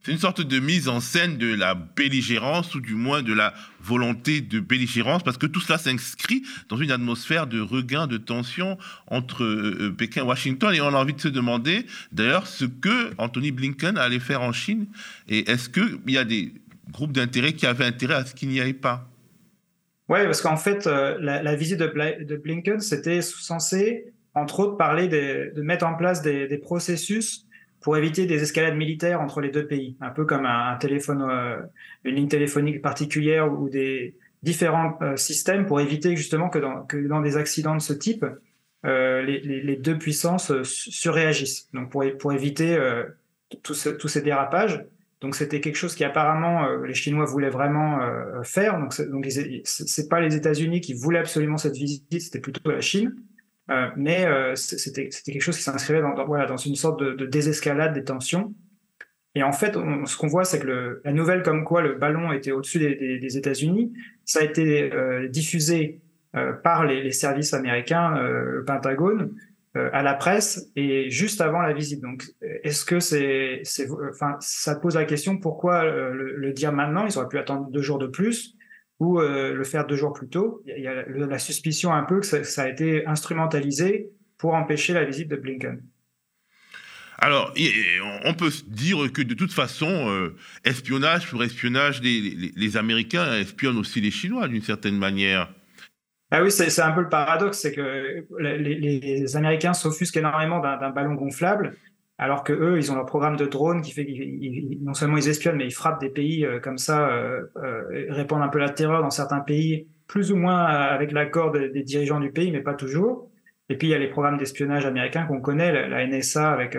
C'est 0.01 0.13
une 0.13 0.17
sorte 0.17 0.39
de 0.39 0.59
mise 0.59 0.87
en 0.87 1.01
scène 1.01 1.37
de 1.37 1.53
la 1.53 1.75
belligérance 1.75 2.73
ou 2.73 2.79
du 2.79 2.95
moins 2.95 3.21
de 3.21 3.33
la 3.33 3.53
volonté 3.81 4.39
de 4.39 4.61
belligérance 4.61 5.23
parce 5.23 5.37
que 5.37 5.45
tout 5.45 5.59
cela 5.59 5.77
s'inscrit 5.77 6.41
dans 6.69 6.77
une 6.77 6.91
atmosphère 6.91 7.47
de 7.47 7.59
regain 7.59 8.07
de 8.07 8.15
tension 8.15 8.77
entre 9.07 9.43
euh, 9.43 9.77
euh, 9.81 9.91
Pékin 9.91 10.21
et 10.21 10.25
Washington 10.25 10.73
et 10.73 10.79
on 10.79 10.87
a 10.87 10.97
envie 10.97 11.15
de 11.15 11.19
se 11.19 11.27
demander 11.27 11.85
d'ailleurs 12.13 12.47
ce 12.47 12.63
que 12.63 13.11
Anthony 13.17 13.51
Blinken 13.51 13.97
allait 13.97 14.19
faire 14.19 14.41
en 14.41 14.53
Chine 14.53 14.87
et 15.27 15.51
est-ce 15.51 15.67
qu'il 15.67 15.99
y 16.07 16.17
a 16.17 16.23
des 16.23 16.53
groupes 16.91 17.11
d'intérêt 17.11 17.51
qui 17.51 17.65
avaient 17.65 17.85
intérêt 17.85 18.13
à 18.13 18.25
ce 18.25 18.33
qu'il 18.33 18.47
n'y 18.47 18.61
aille 18.61 18.73
pas? 18.73 19.08
Oui, 20.09 20.23
parce 20.23 20.41
qu'en 20.41 20.57
fait, 20.57 20.87
euh, 20.87 21.17
la, 21.19 21.55
visite 21.55 21.77
de, 21.77 22.35
Blinken, 22.35 22.79
c'était 22.79 23.21
censé 23.21 24.11
entre 24.33 24.59
autres, 24.61 24.77
parler 24.77 25.07
de 25.07 25.61
mettre 25.61 25.85
en 25.85 25.95
place 25.95 26.21
des, 26.21 26.57
processus 26.57 27.45
pour 27.81 27.95
éviter 27.95 28.25
des 28.25 28.41
escalades 28.41 28.75
militaires 28.75 29.21
entre 29.21 29.39
les 29.39 29.49
deux 29.49 29.67
pays, 29.67 29.97
un 30.01 30.09
peu 30.09 30.25
comme 30.25 30.45
un, 30.45 30.75
téléphone, 30.77 31.25
euh, 31.29 31.57
une 32.03 32.15
ligne 32.15 32.27
téléphonique 32.27 32.81
particulière 32.81 33.51
ou 33.51 33.69
des 33.69 34.15
différents 34.41 34.97
euh, 35.01 35.15
systèmes 35.15 35.65
pour 35.65 35.79
éviter 35.79 36.15
justement 36.15 36.49
que 36.49 36.59
dans, 37.07 37.21
des 37.21 37.37
accidents 37.37 37.75
de 37.75 37.81
ce 37.81 37.93
type, 37.93 38.25
les, 38.83 39.77
deux 39.79 39.97
puissances 39.97 40.63
surréagissent. 40.63 41.69
Donc 41.73 41.91
pour 41.91 42.33
éviter 42.33 42.79
tous 43.61 43.73
ces 43.73 44.21
dérapages. 44.21 44.85
Donc 45.21 45.35
c'était 45.35 45.59
quelque 45.59 45.75
chose 45.75 45.95
qui 45.95 46.03
apparemment 46.03 46.75
les 46.77 46.93
Chinois 46.93 47.25
voulaient 47.25 47.49
vraiment 47.49 47.99
faire. 48.43 48.79
Donc 48.79 48.93
c'est, 48.93 50.09
pas 50.09 50.21
les 50.21 50.35
États-Unis 50.35 50.79
qui 50.79 50.93
voulaient 50.93 51.19
absolument 51.19 51.57
cette 51.57 51.75
visite, 51.75 52.05
c'était 52.21 52.39
plutôt 52.39 52.71
la 52.71 52.79
Chine. 52.79 53.13
Euh, 53.69 53.87
mais 53.95 54.25
euh, 54.25 54.55
c'était 54.55 55.09
quelque 55.09 55.41
chose 55.41 55.57
qui 55.57 55.63
s'inscrivait 55.63 56.01
dans, 56.01 56.25
voilà, 56.25 56.45
dans 56.45 56.57
une 56.57 56.75
sorte 56.75 57.01
de, 57.01 57.25
désescalade 57.25 57.93
des 57.93 58.03
tensions. 58.03 58.53
Et 59.35 59.43
en 59.43 59.51
fait, 59.51 59.73
ce 59.73 60.17
qu'on 60.17 60.27
voit, 60.27 60.43
c'est 60.43 60.59
que 60.59 61.01
la 61.05 61.13
nouvelle 61.13 61.43
comme 61.43 61.63
quoi 61.63 61.81
le 61.81 61.93
ballon 61.93 62.31
était 62.31 62.51
au-dessus 62.51 62.79
des, 62.79 63.37
États-Unis, 63.37 63.93
ça 64.25 64.39
a 64.39 64.43
été 64.43 64.91
euh, 64.91 65.27
diffusé 65.27 66.01
par 66.63 66.85
les, 66.85 67.11
services 67.11 67.53
américains, 67.53 68.19
le 68.21 68.63
Pentagone, 68.65 69.35
à 69.75 70.01
la 70.01 70.15
presse 70.15 70.71
et 70.75 71.09
juste 71.09 71.41
avant 71.41 71.61
la 71.61 71.73
visite. 71.73 72.01
Donc, 72.01 72.23
est-ce 72.41 72.85
que 72.85 72.99
c'est, 72.99 73.61
ça 73.63 74.75
pose 74.75 74.95
la 74.95 75.05
question 75.05 75.37
pourquoi 75.37 75.85
le, 75.85 76.35
le, 76.35 76.53
dire 76.53 76.71
maintenant? 76.71 77.05
Ils 77.05 77.17
auraient 77.17 77.27
pu 77.27 77.37
attendre 77.37 77.69
deux 77.69 77.81
jours 77.81 77.99
de 77.99 78.07
plus 78.07 78.57
ou 78.99 79.19
euh, 79.19 79.53
le 79.53 79.63
faire 79.63 79.87
deux 79.87 79.95
jours 79.95 80.13
plus 80.13 80.27
tôt. 80.27 80.61
Il 80.65 80.83
y 80.83 80.87
a 80.87 81.05
la 81.07 81.39
suspicion 81.39 81.93
un 81.93 82.03
peu 82.03 82.19
que 82.19 82.25
ça, 82.25 82.61
a 82.61 82.69
été 82.69 83.05
instrumentalisé 83.07 84.09
pour 84.37 84.53
empêcher 84.53 84.93
la 84.93 85.05
visite 85.05 85.29
de 85.29 85.35
Blinken. 85.35 85.81
Alors, 87.17 87.53
on 88.23 88.33
peut 88.33 88.51
dire 88.67 89.11
que 89.11 89.21
de 89.21 89.33
toute 89.33 89.51
façon, 89.51 90.09
euh, 90.09 90.37
espionnage 90.63 91.29
pour 91.29 91.43
espionnage, 91.43 92.01
les, 92.01 92.77
Américains 92.77 93.35
espionnent 93.35 93.77
aussi 93.77 93.99
les 93.99 94.11
Chinois 94.11 94.47
d'une 94.47 94.61
certaine 94.61 94.97
manière. 94.97 95.53
Ah 96.31 96.43
oui, 96.43 96.51
c'est 96.51 96.81
un 96.81 96.91
peu 96.91 97.01
le 97.01 97.09
paradoxe, 97.09 97.59
c'est 97.59 97.73
que 97.73 98.25
les, 98.39 99.35
Américains 99.35 99.73
s'offusquent 99.73 100.17
énormément 100.17 100.59
d'un 100.59 100.91
ballon 100.91 101.15
gonflable, 101.15 101.75
alors 102.19 102.43
que 102.43 102.53
eux, 102.53 102.77
ils 102.77 102.91
ont 102.91 102.95
leur 102.95 103.05
programme 103.05 103.37
de 103.37 103.45
drone 103.45 103.81
qui 103.81 103.93
fait 103.93 104.05
qu'ils 104.05 104.77
non 104.83 104.93
seulement 104.93 105.17
ils 105.17 105.27
espionnent, 105.29 105.55
mais 105.55 105.65
ils 105.65 105.73
frappent 105.73 106.01
des 106.01 106.09
pays 106.09 106.45
euh, 106.45 106.59
comme 106.59 106.77
ça, 106.77 107.09
euh, 107.09 107.43
euh, 107.55 108.05
répandent 108.09 108.43
un 108.43 108.49
peu 108.49 108.59
la 108.59 108.69
terreur 108.69 109.01
dans 109.01 109.09
certains 109.09 109.39
pays, 109.39 109.87
plus 110.05 110.31
ou 110.31 110.35
moins 110.35 110.65
avec 110.65 111.13
l'accord 111.13 111.51
des, 111.51 111.81
dirigeants 111.81 112.19
du 112.19 112.31
pays, 112.31 112.51
mais 112.51 112.61
pas 112.61 112.73
toujours. 112.73 113.31
Et 113.69 113.77
puis 113.77 113.87
il 113.87 113.91
y 113.91 113.93
a 113.93 113.97
les 113.97 114.09
programmes 114.09 114.37
d'espionnage 114.37 114.85
américains 114.85 115.25
qu'on 115.25 115.39
connaît, 115.39 115.71
la, 115.87 116.05
NSA 116.05 116.51
avec 116.51 116.77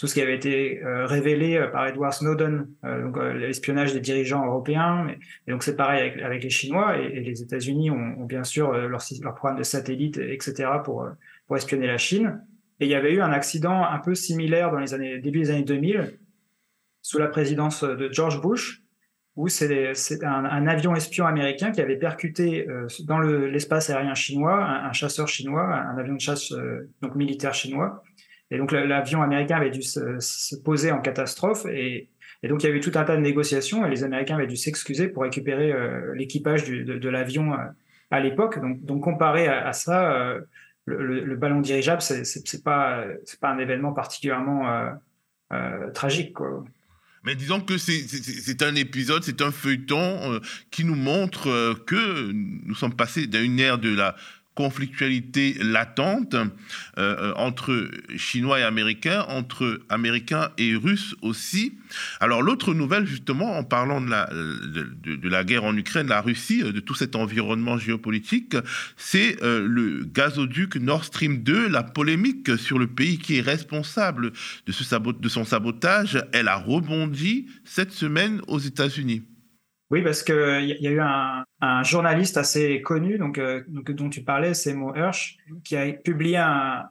tout 0.00 0.06
ce 0.06 0.14
qui 0.14 0.22
avait 0.22 0.34
été 0.34 0.80
révélé 0.82 1.62
par 1.72 1.86
Edward 1.86 2.14
Snowden, 2.14 2.66
donc 2.82 3.18
l'espionnage 3.34 3.92
des 3.92 4.00
dirigeants 4.00 4.46
européens. 4.46 5.06
Et 5.46 5.50
donc 5.52 5.62
c'est 5.62 5.76
pareil 5.76 6.18
avec, 6.22 6.42
les 6.42 6.48
Chinois 6.48 6.96
et, 6.96 7.20
les 7.20 7.42
États-Unis 7.42 7.90
ont, 7.90 8.24
bien 8.24 8.42
sûr 8.42 8.72
leur, 8.72 9.02
leur 9.20 9.34
programme 9.34 9.58
de 9.58 9.62
satellite, 9.62 10.16
etc. 10.16 10.70
pour 10.82 11.06
espionner 11.54 11.86
la 11.86 11.98
Chine. 11.98 12.40
Et 12.80 12.86
il 12.86 12.90
y 12.90 12.94
avait 12.94 13.12
eu 13.12 13.20
un 13.20 13.30
accident 13.30 13.84
un 13.84 13.98
peu 13.98 14.14
similaire 14.14 14.70
dans 14.70 14.78
les 14.78 14.94
années, 14.94 15.18
début 15.18 15.40
des 15.40 15.50
années 15.50 15.64
2000, 15.64 16.18
sous 17.02 17.18
la 17.18 17.28
présidence 17.28 17.84
de 17.84 18.10
George 18.10 18.40
Bush, 18.40 18.82
où 19.36 19.48
c'est 19.48 20.24
un, 20.24 20.66
avion 20.66 20.94
espion 20.94 21.26
américain 21.26 21.70
qui 21.70 21.80
avait 21.80 21.98
percuté 21.98 22.68
euh, 22.68 22.86
dans 23.04 23.20
l'espace 23.20 23.90
aérien 23.90 24.14
chinois 24.14 24.64
un, 24.64 24.92
chasseur 24.92 25.28
chinois, 25.28 25.62
un 25.62 25.96
avion 25.98 26.14
de 26.14 26.20
chasse 26.20 26.52
euh, 26.52 26.90
donc 27.00 27.14
militaire 27.14 27.54
chinois. 27.54 28.02
Et 28.50 28.58
donc 28.58 28.72
l'avion 28.72 29.22
américain 29.22 29.56
avait 29.56 29.70
dû 29.70 29.82
se, 29.82 30.56
poser 30.62 30.90
en 30.90 31.00
catastrophe 31.00 31.66
et, 31.66 32.08
donc 32.42 32.62
il 32.62 32.66
y 32.66 32.68
avait 32.68 32.78
eu 32.78 32.80
tout 32.80 32.92
un 32.94 33.04
tas 33.04 33.16
de 33.16 33.20
négociations 33.20 33.86
et 33.86 33.90
les 33.90 34.02
Américains 34.02 34.36
avaient 34.36 34.46
dû 34.46 34.56
s'excuser 34.56 35.08
pour 35.08 35.22
récupérer 35.22 35.72
euh, 35.72 36.14
l'équipage 36.14 36.64
de, 36.64 37.08
l'avion 37.08 37.52
à 38.10 38.20
l'époque. 38.20 38.58
Donc, 38.60 39.02
comparé 39.02 39.46
à, 39.46 39.72
ça, 39.72 40.34
le, 40.86 41.36
ballon 41.36 41.60
dirigeable, 41.60 42.02
c'est 42.02 42.64
pas, 42.64 43.04
pas 43.40 43.50
un 43.50 43.58
événement 43.58 43.92
particulièrement 43.92 44.96
tragique. 45.94 46.34
Mais 47.24 47.34
disons 47.34 47.60
que 47.60 47.76
c'est 47.76 48.62
un 48.62 48.74
épisode, 48.74 49.22
c'est 49.22 49.42
un 49.42 49.52
feuilleton 49.52 50.40
qui 50.70 50.84
nous 50.84 50.96
montre 50.96 51.74
que 51.84 52.32
nous 52.32 52.74
sommes 52.74 52.96
passés 52.96 53.26
d'une 53.26 53.60
ère 53.60 53.78
de 53.78 53.94
la 53.94 54.16
conflictualité 54.54 55.56
latente 55.60 56.34
euh, 56.34 56.46
euh, 56.98 57.32
entre 57.36 57.90
Chinois 58.16 58.60
et 58.60 58.62
Américains, 58.62 59.24
entre 59.28 59.80
Américains 59.88 60.50
et 60.58 60.74
Russes 60.74 61.14
aussi. 61.22 61.74
Alors 62.20 62.42
l'autre 62.42 62.74
nouvelle, 62.74 63.06
justement, 63.06 63.56
en 63.56 63.64
parlant 63.64 64.00
de 64.00 64.10
la, 64.10 64.28
de, 64.30 65.42
guerre 65.44 65.64
en 65.64 65.76
Ukraine, 65.76 66.08
la 66.08 66.20
Russie, 66.20 66.62
euh, 66.62 66.72
de 66.72 66.80
tout 66.80 66.94
cet 66.94 67.16
environnement 67.16 67.78
géopolitique, 67.78 68.56
c'est 68.96 69.38
le 69.42 70.04
gazoduc 70.04 70.76
Nord 70.76 71.04
Stream 71.04 71.42
2, 71.42 71.68
la 71.68 71.82
polémique 71.82 72.56
sur 72.58 72.78
le 72.78 72.86
pays 72.86 73.18
qui 73.18 73.38
est 73.38 73.40
responsable 73.40 74.32
de, 74.66 74.72
ce 74.72 74.96
de 74.96 75.28
son 75.28 75.44
sabotage, 75.44 76.22
elle 76.32 76.48
a 76.48 76.56
rebondi 76.56 77.46
cette 77.64 77.92
semaine 77.92 78.40
aux 78.46 78.58
États-Unis. 78.58 79.22
Oui, 79.90 80.02
parce 80.02 80.22
qu'il 80.22 80.34
y, 80.60 80.84
y 80.84 80.86
a 80.86 80.90
eu 80.90 81.00
un, 81.00 81.82
journaliste 81.82 82.36
assez 82.36 82.80
connu, 82.80 83.18
donc, 83.18 83.38
euh, 83.38 83.64
donc, 83.66 83.90
dont 83.90 84.08
tu 84.08 84.22
parlais, 84.22 84.54
c'est 84.54 84.72
Mo 84.72 84.94
Hirsch, 84.94 85.36
qui 85.64 85.76
a 85.76 85.92
publié 85.92 86.38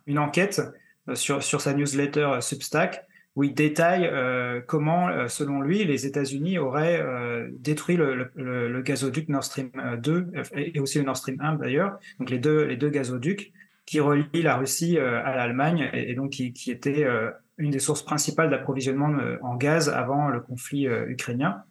une 0.06 0.20
enquête 0.20 0.62
euh, 1.08 1.16
sur, 1.16 1.42
sur 1.42 1.62
sa 1.62 1.74
newsletter 1.74 2.20
euh, 2.20 2.42
Substack, 2.42 3.06
où 3.36 3.44
il 3.44 3.54
détaille 3.54 4.12
comment, 4.68 5.30
selon 5.30 5.62
lui, 5.62 5.86
les 5.86 6.06
États-Unis 6.06 6.58
auraient 6.58 7.02
détruit 7.54 7.96
le, 7.96 8.32
le, 8.36 8.82
gazoduc 8.82 9.30
Nord 9.30 9.46
Stream 9.46 9.70
2 9.98 10.32
et 10.56 10.80
aussi 10.82 10.98
le 10.98 11.06
Nord 11.06 11.16
Stream 11.16 11.38
1 11.40 11.54
d'ailleurs, 11.56 12.00
donc 12.20 12.32
les 12.32 12.40
deux, 12.40 12.66
les 12.66 12.76
deux 12.76 12.90
gazoducs 12.90 13.54
qui 13.86 14.02
relient 14.02 14.42
la 14.42 14.58
Russie 14.58 14.98
à 14.98 15.38
l'Allemagne 15.38 15.90
et, 15.94 16.16
donc 16.16 16.32
qui, 16.32 16.52
qui 16.52 16.70
était 16.70 17.06
une 17.58 17.72
des 17.72 17.80
sources 17.80 18.04
principales 18.04 18.50
d'approvisionnement 18.50 19.16
en 19.42 19.56
gaz 19.56 19.88
avant 19.88 20.28
le 20.28 20.42
conflit 20.42 20.88
ukrainien. 20.88 21.64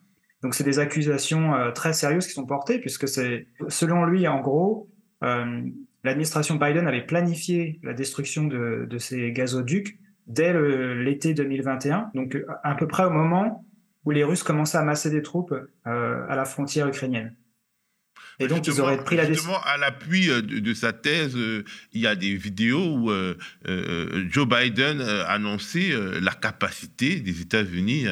Donc 0.42 0.54
c'est 0.54 0.64
des 0.64 0.78
accusations 0.78 1.54
euh, 1.54 1.70
très 1.72 1.92
sérieuses 1.92 2.26
qui 2.26 2.32
sont 2.32 2.46
portées, 2.46 2.78
puisque 2.78 3.08
c'est, 3.08 3.46
selon 3.68 4.04
lui, 4.04 4.28
en 4.28 4.40
gros, 4.40 4.88
euh, 5.24 5.62
l'administration 6.04 6.54
Biden 6.56 6.86
avait 6.86 7.04
planifié 7.04 7.80
la 7.82 7.92
destruction 7.92 8.44
de, 8.44 8.86
ces 8.98 9.32
gazoducs 9.32 9.98
dès 10.26 10.52
l'été 10.94 11.34
2021, 11.34 12.10
donc 12.14 12.36
à 12.62 12.74
peu 12.74 12.86
près 12.86 13.04
au 13.04 13.10
moment 13.10 13.64
où 14.04 14.10
les 14.10 14.24
Russes 14.24 14.42
commençaient 14.42 14.78
à 14.78 14.82
masser 14.82 15.10
des 15.10 15.22
troupes 15.22 15.54
euh, 15.86 16.26
à 16.28 16.36
la 16.36 16.44
frontière 16.44 16.86
ukrainienne. 16.86 17.34
Et 18.40 18.46
donc, 18.46 18.66
ils 18.66 18.80
auraient 18.80 19.02
pris 19.02 19.16
la 19.16 19.26
décision. 19.26 19.52
à 19.64 19.76
l'appui 19.76 20.30
euh, 20.30 20.40
de, 20.42 20.74
sa 20.74 20.92
thèse, 20.92 21.36
euh, 21.36 21.64
il 21.92 22.00
y 22.00 22.06
a 22.06 22.14
des 22.14 22.36
vidéos 22.36 22.94
où 22.96 23.10
euh, 23.10 23.34
Joe 24.30 24.46
Biden 24.46 25.00
annonçait 25.00 25.90
la 26.20 26.32
capacité 26.32 27.16
des 27.16 27.40
États-Unis 27.40 28.06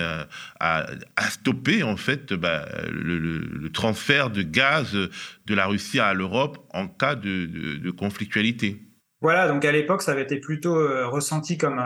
à, 0.59 0.87
stopper, 1.31 1.83
en 1.83 1.97
fait, 1.97 2.33
bah, 2.33 2.67
le, 2.91 3.69
transfert 3.73 4.31
de 4.31 4.43
gaz 4.43 4.95
de 4.95 5.55
la 5.55 5.67
Russie 5.67 6.01
à 6.01 6.15
l'Europe 6.15 6.59
en 6.73 6.89
cas 6.89 7.15
de, 7.15 7.91
conflictualité. 7.91 8.83
Voilà, 9.21 9.49
donc 9.49 9.65
à 9.65 9.73
l'époque, 9.73 10.03
ça 10.03 10.13
avait 10.13 10.23
été 10.23 10.39
plutôt 10.39 10.75
ressenti 11.09 11.57
comme 11.57 11.81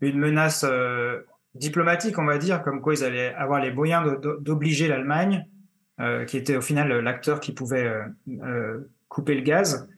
une 0.00 0.18
menace 0.18 0.64
diplomatique, 1.54 2.18
on 2.18 2.24
va 2.24 2.38
dire, 2.38 2.62
comme 2.62 2.80
quoi 2.80 2.94
ils 2.94 3.04
allaient 3.04 3.34
avoir 3.34 3.60
les 3.60 3.72
moyens 3.72 4.18
d'obliger 4.40 4.88
l'Allemagne 4.88 5.46
qui 6.26 6.36
était 6.36 6.56
au 6.56 6.60
final 6.60 6.92
l'acteur 7.00 7.40
qui 7.40 7.52
pouvait 7.52 7.86
euh, 7.86 8.02
euh, 8.42 8.90
couper 9.08 9.34
le 9.34 9.42
gaz 9.42 9.88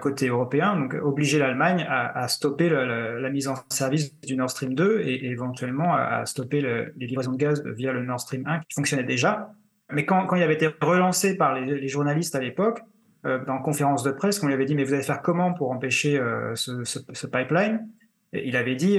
côté 0.00 0.26
européen, 0.26 0.74
donc 0.74 0.94
obliger 0.94 1.38
l'Allemagne 1.38 1.86
à, 1.88 2.26
stopper 2.26 2.68
la 2.68 3.30
mise 3.30 3.46
en 3.46 3.54
service 3.68 4.12
du 4.22 4.36
Nord 4.36 4.50
Stream 4.50 4.74
2 4.74 5.02
et, 5.04 5.26
éventuellement 5.26 5.94
à, 5.94 6.26
stopper 6.26 6.60
les 6.96 7.06
livraisons 7.06 7.30
de 7.30 7.36
gaz 7.36 7.62
via 7.64 7.92
le 7.92 8.02
Nord 8.02 8.18
Stream 8.18 8.42
1 8.44 8.58
qui 8.58 8.74
fonctionnait 8.74 9.04
déjà. 9.04 9.52
Mais 9.92 10.04
quand, 10.04 10.34
il 10.34 10.42
avait 10.42 10.54
été 10.54 10.68
relancé 10.80 11.36
par 11.36 11.54
les, 11.54 11.86
journalistes 11.86 12.34
à 12.34 12.40
l'époque, 12.40 12.80
dans 13.22 13.60
conférence 13.60 14.02
de 14.02 14.10
presse, 14.10 14.40
qu'on 14.40 14.48
lui 14.48 14.54
avait 14.54 14.64
dit 14.64 14.74
mais 14.74 14.82
vous 14.82 14.94
allez 14.94 15.04
faire 15.04 15.22
comment 15.22 15.54
pour 15.54 15.70
empêcher 15.70 16.20
ce, 16.56 17.26
pipeline? 17.28 17.88
Il 18.32 18.56
avait 18.56 18.74
dit 18.74 18.98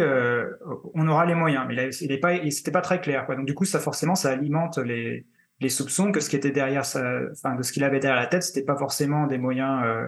on 0.93 1.08
aura 1.10 1.25
les 1.25 1.36
moyens, 1.36 1.65
mais 1.67 1.75
il 1.75 2.08
n'était 2.08 2.19
pas, 2.19 2.38
pas 2.72 2.81
très 2.81 3.01
clair. 3.01 3.27
Donc 3.27 3.46
du 3.46 3.53
coup, 3.53 3.65
ça 3.65 3.81
forcément, 3.81 4.15
ça 4.15 4.29
alimente 4.29 4.77
les, 4.77 5.25
les 5.62 5.70
soupçons 5.70 6.12
que 6.12 6.20
ce 6.20 6.30
qui 6.30 6.36
était 6.36 6.51
derrière 6.51 6.82
enfin, 6.82 7.62
ce 7.62 7.72
qu'il 7.72 7.84
avait 7.84 8.00
derrière 8.00 8.20
la 8.20 8.28
tête, 8.28 8.44
c'était 8.44 8.63
pas 8.63 8.78
forcément 8.78 9.28
des 9.28 9.38
moyens 9.38 9.82
euh, 9.84 10.08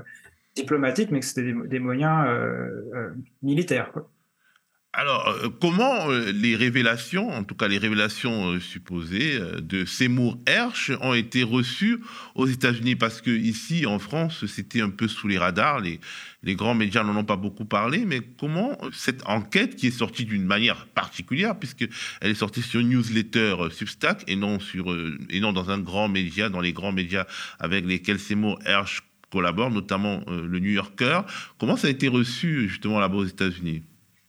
diplomatiques, 0.56 1.12
mais 1.12 1.20
que 1.20 1.26
c'était 1.26 1.54
des, 1.68 1.80
moyens 1.80 2.26
euh, 2.28 2.82
euh, 2.96 3.10
militaires. 3.42 3.92
Alors, 4.94 5.30
euh, 5.30 5.48
comment 5.62 6.12
euh, 6.12 6.34
les 6.34 6.58
révélations, 6.58 7.30
en 7.30 7.46
tout 7.46 7.56
cas 7.56 7.70
les 7.70 7.78
révélations 7.78 8.52
euh, 8.52 8.60
supposées 8.60 9.40
de 9.62 9.86
Seymour 9.86 10.38
Hersh 10.46 10.92
ont 11.00 11.14
été 11.14 11.44
reçues 11.44 12.00
aux 12.36 12.46
États-Unis? 12.46 12.98
Parce 12.98 13.22
que 13.22 13.32
ici, 13.32 13.86
en 13.86 14.00
France, 14.00 14.46
c'était 14.48 14.82
un 14.82 14.90
peu 14.90 15.08
sous 15.08 15.30
les 15.30 15.38
radars. 15.38 15.80
Les, 15.80 16.56
grands 16.56 16.76
médias 16.76 17.06
n'en 17.06 17.16
ont 17.16 17.24
pas 17.24 17.38
beaucoup 17.38 17.64
parlé. 17.64 18.04
Mais 18.06 18.20
comment 18.38 18.78
cette 18.92 19.26
enquête, 19.28 19.78
qui 19.78 19.88
est 19.88 19.92
sortie 19.92 20.26
d'une 20.26 20.44
manière 20.44 20.86
particulière, 20.88 21.58
puisqu'elle 21.58 21.90
est 22.22 22.34
sortie 22.34 22.62
sur 22.62 22.84
newsletter 22.84 23.56
Substack 23.72 24.26
et 24.28 24.36
non, 24.36 24.60
sur, 24.60 24.94
et 25.30 25.40
non 25.40 25.54
dans 25.54 25.70
un 25.70 25.80
grand 25.80 26.10
média, 26.10 26.50
dans 26.50 26.60
les 26.60 26.74
grands 26.74 26.92
médias 26.92 27.28
avec 27.60 27.86
lesquels 27.86 28.20
Seymour 28.20 28.60
Hersh 28.66 29.04
collabore, 29.32 29.72
notamment 29.72 30.26
le 30.28 30.60
New 30.60 30.72
Yorker, 30.72 31.22
comment 31.58 31.78
ça 31.78 31.88
a 31.88 31.92
été 31.92 32.10
reçu 32.10 32.68
justement 32.68 33.00
là-bas 33.00 33.16
aux 33.16 33.26
États-Unis? 33.26 33.84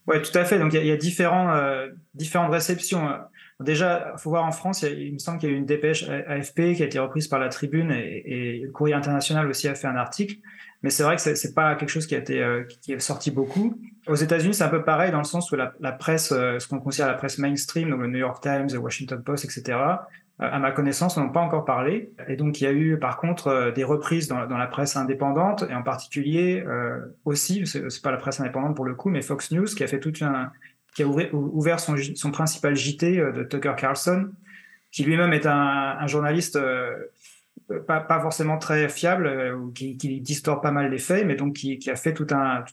Oui, 0.07 0.21
tout 0.21 0.37
à 0.37 0.43
fait. 0.43 0.59
Donc, 0.59 0.73
il 0.73 0.85
y, 0.85 0.91
a, 0.91 0.97
différents, 0.97 1.55
euh, 1.55 1.87
différentes 2.13 2.51
réceptions. 2.51 3.09
Déjà, 3.59 4.11
il 4.13 4.19
faut 4.19 4.29
voir 4.29 4.43
en 4.43 4.51
France, 4.51 4.81
il, 4.81 5.13
me 5.13 5.19
semble 5.19 5.39
qu'il 5.39 5.49
y 5.49 5.51
a 5.53 5.55
eu 5.55 5.57
une 5.57 5.65
dépêche 5.65 6.09
AFP 6.09 6.73
qui 6.75 6.83
a 6.83 6.85
été 6.85 6.99
reprise 6.99 7.27
par 7.27 7.39
la 7.39 7.49
Tribune 7.49 7.91
et, 7.91 8.59
le 8.63 8.71
Courrier 8.71 8.95
international 8.95 9.47
aussi 9.47 9.67
a 9.67 9.75
fait 9.75 9.87
un 9.87 9.95
article. 9.95 10.35
Mais 10.81 10.89
c'est 10.89 11.03
vrai 11.03 11.15
que 11.15 11.21
c'est 11.21 11.53
pas 11.53 11.75
quelque 11.75 11.89
chose 11.89 12.05
qui 12.05 12.15
a 12.15 12.17
été 12.17 12.43
euh, 12.43 12.63
qui 12.81 12.91
est 12.91 12.99
sorti 12.99 13.31
beaucoup. 13.31 13.79
Aux 14.07 14.15
États-Unis, 14.15 14.53
c'est 14.53 14.65
un 14.65 14.69
peu 14.69 14.83
pareil 14.83 15.11
dans 15.11 15.19
le 15.19 15.23
sens 15.23 15.49
où 15.51 15.55
la, 15.55 15.71
la 15.79 15.93
presse, 15.93 16.33
euh, 16.33 16.59
ce 16.59 16.67
qu'on 16.67 16.79
considère 16.79 17.07
la 17.07 17.13
presse 17.13 17.37
mainstream, 17.37 17.89
donc 17.89 18.01
le 18.01 18.07
New 18.07 18.17
York 18.17 18.43
Times, 18.43 18.67
le 18.69 18.79
Washington 18.79 19.23
Post, 19.23 19.45
etc., 19.45 19.77
à 20.39 20.59
ma 20.59 20.71
connaissance, 20.71 21.17
n'ont 21.17 21.29
pas 21.29 21.39
encore 21.39 21.63
parlé. 21.63 22.11
Et 22.27 22.35
donc, 22.35 22.59
il 22.59 22.63
y 22.63 22.67
a 22.67 22.71
eu, 22.71 22.97
par 22.97 23.17
contre, 23.17 23.47
euh, 23.47 23.71
des 23.71 23.83
reprises 23.83 24.27
dans, 24.27 24.47
dans 24.47 24.57
la 24.57 24.67
presse 24.67 24.95
indépendante, 24.95 25.63
et 25.69 25.75
en 25.75 25.83
particulier 25.83 26.63
euh, 26.65 26.99
aussi, 27.25 27.65
c'est 27.67 28.01
pas 28.01 28.11
la 28.11 28.17
presse 28.17 28.39
indépendante 28.39 28.75
pour 28.75 28.85
le 28.85 28.95
coup, 28.95 29.09
mais 29.09 29.21
Fox 29.21 29.51
News, 29.51 29.65
qui 29.65 29.83
a 29.83 29.87
fait 29.87 29.99
tout 29.99 30.13
un, 30.21 30.51
qui 30.95 31.03
a 31.03 31.07
ouvert, 31.07 31.79
son, 31.79 31.95
son, 32.15 32.31
principal 32.31 32.75
JT 32.75 33.19
euh, 33.19 33.31
de 33.31 33.43
Tucker 33.43 33.73
Carlson, 33.77 34.31
qui 34.91 35.03
lui-même 35.03 35.33
est 35.33 35.45
un, 35.45 35.97
un 35.99 36.07
journaliste 36.07 36.59
pas, 37.87 37.99
pas, 37.99 38.21
forcément 38.21 38.59
très 38.59 38.89
fiable, 38.89 39.57
qui, 39.73 39.97
qui, 39.97 40.21
distord 40.21 40.61
pas 40.61 40.71
mal 40.71 40.91
les 40.91 40.99
faits, 40.99 41.25
mais 41.25 41.35
donc 41.35 41.55
qui, 41.55 41.79
qui 41.79 41.89
a 41.89 41.95
fait 41.95 42.13
tout 42.13 42.27
un, 42.29 42.63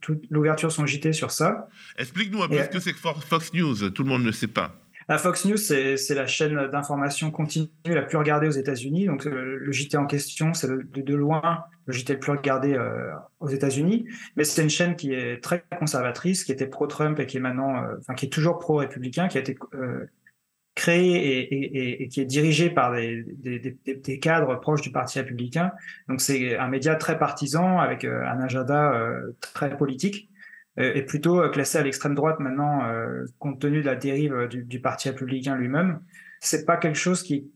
toute, 0.00 0.22
l'ouverture 0.30 0.68
de 0.68 0.72
son 0.72 0.86
JT 0.86 1.12
sur 1.12 1.30
ça. 1.30 1.68
Explique-nous 1.98 2.42
un 2.42 2.48
peu 2.48 2.62
ce 2.62 2.68
que 2.68 2.80
c'est 2.80 2.92
que 2.92 2.98
Fox 2.98 3.52
News, 3.52 3.90
tout 3.90 4.04
le 4.04 4.08
monde 4.08 4.22
ne 4.22 4.32
sait 4.32 4.46
pas. 4.46 4.74
La 5.10 5.18
Fox 5.18 5.44
News, 5.44 5.56
c'est 5.56 6.14
la 6.14 6.28
chaîne 6.28 6.68
d'information 6.68 7.32
continue 7.32 7.66
la 7.84 8.02
plus 8.02 8.16
regardée 8.16 8.46
aux 8.46 8.52
États-Unis. 8.52 9.06
Donc, 9.06 9.26
euh, 9.26 9.56
le, 9.58 9.72
JT 9.72 9.96
en 9.96 10.06
question, 10.06 10.54
c'est 10.54 10.68
de, 10.68 11.14
loin 11.16 11.64
le 11.86 11.92
JT 11.92 12.12
le 12.12 12.20
plus 12.20 12.30
regardé 12.30 12.74
euh, 12.74 13.10
aux 13.40 13.48
États-Unis. 13.48 14.06
Mais 14.36 14.44
c'est 14.44 14.62
une 14.62 14.70
chaîne 14.70 14.94
qui 14.94 15.12
est 15.12 15.42
très 15.42 15.64
conservatrice, 15.80 16.44
qui 16.44 16.52
était 16.52 16.68
pro-Trump 16.68 17.18
et 17.18 17.26
qui 17.26 17.38
est 17.38 17.40
maintenant, 17.40 17.82
euh, 17.82 18.14
qui 18.14 18.26
est 18.26 18.28
toujours 18.28 18.60
pro-républicain, 18.60 19.26
qui 19.26 19.38
a 19.38 19.40
été 19.40 19.58
créée 20.76 22.02
et, 22.02 22.06
qui 22.06 22.20
est 22.20 22.24
dirigée 22.24 22.70
par 22.70 22.92
des, 22.92 23.24
des, 23.24 24.18
cadres 24.20 24.60
proches 24.60 24.80
du 24.80 24.92
Parti 24.92 25.18
républicain. 25.18 25.72
Donc, 26.08 26.20
c'est 26.20 26.56
un 26.56 26.68
média 26.68 26.94
très 26.94 27.18
partisan 27.18 27.80
avec 27.80 28.04
un 28.04 28.40
agenda 28.40 28.94
très 29.40 29.76
politique 29.76 30.29
est 30.76 31.02
plutôt 31.02 31.40
euh, 31.40 31.48
classé 31.48 31.78
à 31.78 31.82
l'extrême 31.82 32.14
droite 32.14 32.40
maintenant, 32.40 32.84
euh, 32.84 33.24
compte 33.38 33.60
tenu 33.60 33.80
de 33.80 33.86
la 33.86 33.96
dérive 33.96 34.34
euh, 34.34 34.46
du, 34.46 34.80
Parti 34.80 35.08
républicain 35.08 35.56
lui-même. 35.56 36.00
C'est 36.40 36.64
pas 36.64 36.76
quelque 36.76 36.98
chose 36.98 37.22
qui, 37.22 37.50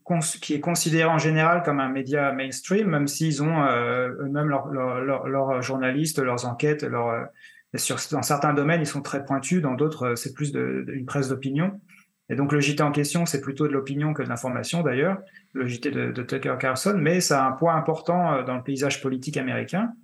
est 0.50 0.60
considéré 0.60 1.08
en 1.08 1.18
général 1.18 1.62
comme 1.62 1.80
un 1.80 1.88
média 1.88 2.32
mainstream, 2.32 2.88
même 2.88 3.06
s'ils 3.06 3.42
ont 3.42 3.64
eux-mêmes 3.64 4.48
leurs 4.48 4.68
leur, 4.68 5.62
journalistes, 5.62 6.18
leurs 6.18 6.44
enquêtes, 6.44 6.84
dans 6.84 8.22
certains 8.22 8.52
domaines, 8.52 8.82
ils 8.82 8.86
sont 8.86 9.00
très 9.00 9.24
pointus, 9.24 9.62
dans 9.62 9.72
d'autres, 9.72 10.16
c'est 10.16 10.34
plus 10.34 10.52
une 10.52 11.06
presse 11.06 11.30
d'opinion. 11.30 11.80
Et 12.28 12.36
donc 12.36 12.52
le 12.52 12.60
JT 12.60 12.82
en 12.82 12.92
question, 12.92 13.24
c'est 13.24 13.40
plutôt 13.40 13.66
de 13.66 13.72
l'opinion 13.72 14.12
que 14.12 14.22
de 14.22 14.28
l'information 14.28 14.82
d'ailleurs, 14.82 15.16
le 15.54 15.66
JT 15.66 15.90
de, 15.90 16.22
Tucker 16.22 16.56
Carlson, 16.60 16.96
mais 16.98 17.22
ça 17.22 17.42
a 17.42 17.48
un 17.48 17.52
poids 17.52 17.72
important 17.72 18.42
dans 18.42 18.56
le 18.56 18.62
paysage 18.62 19.00
politique 19.00 19.38
américain. 19.38 19.94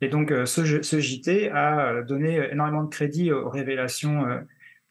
Et 0.00 0.08
donc, 0.08 0.30
euh, 0.30 0.46
ce, 0.46 0.62
JT 0.64 1.50
a 1.50 1.90
euh, 1.90 2.04
donné 2.04 2.48
énormément 2.52 2.84
de 2.84 2.88
crédit 2.88 3.32
aux 3.32 3.48
révélations, 3.48 4.26
euh, 4.26 4.40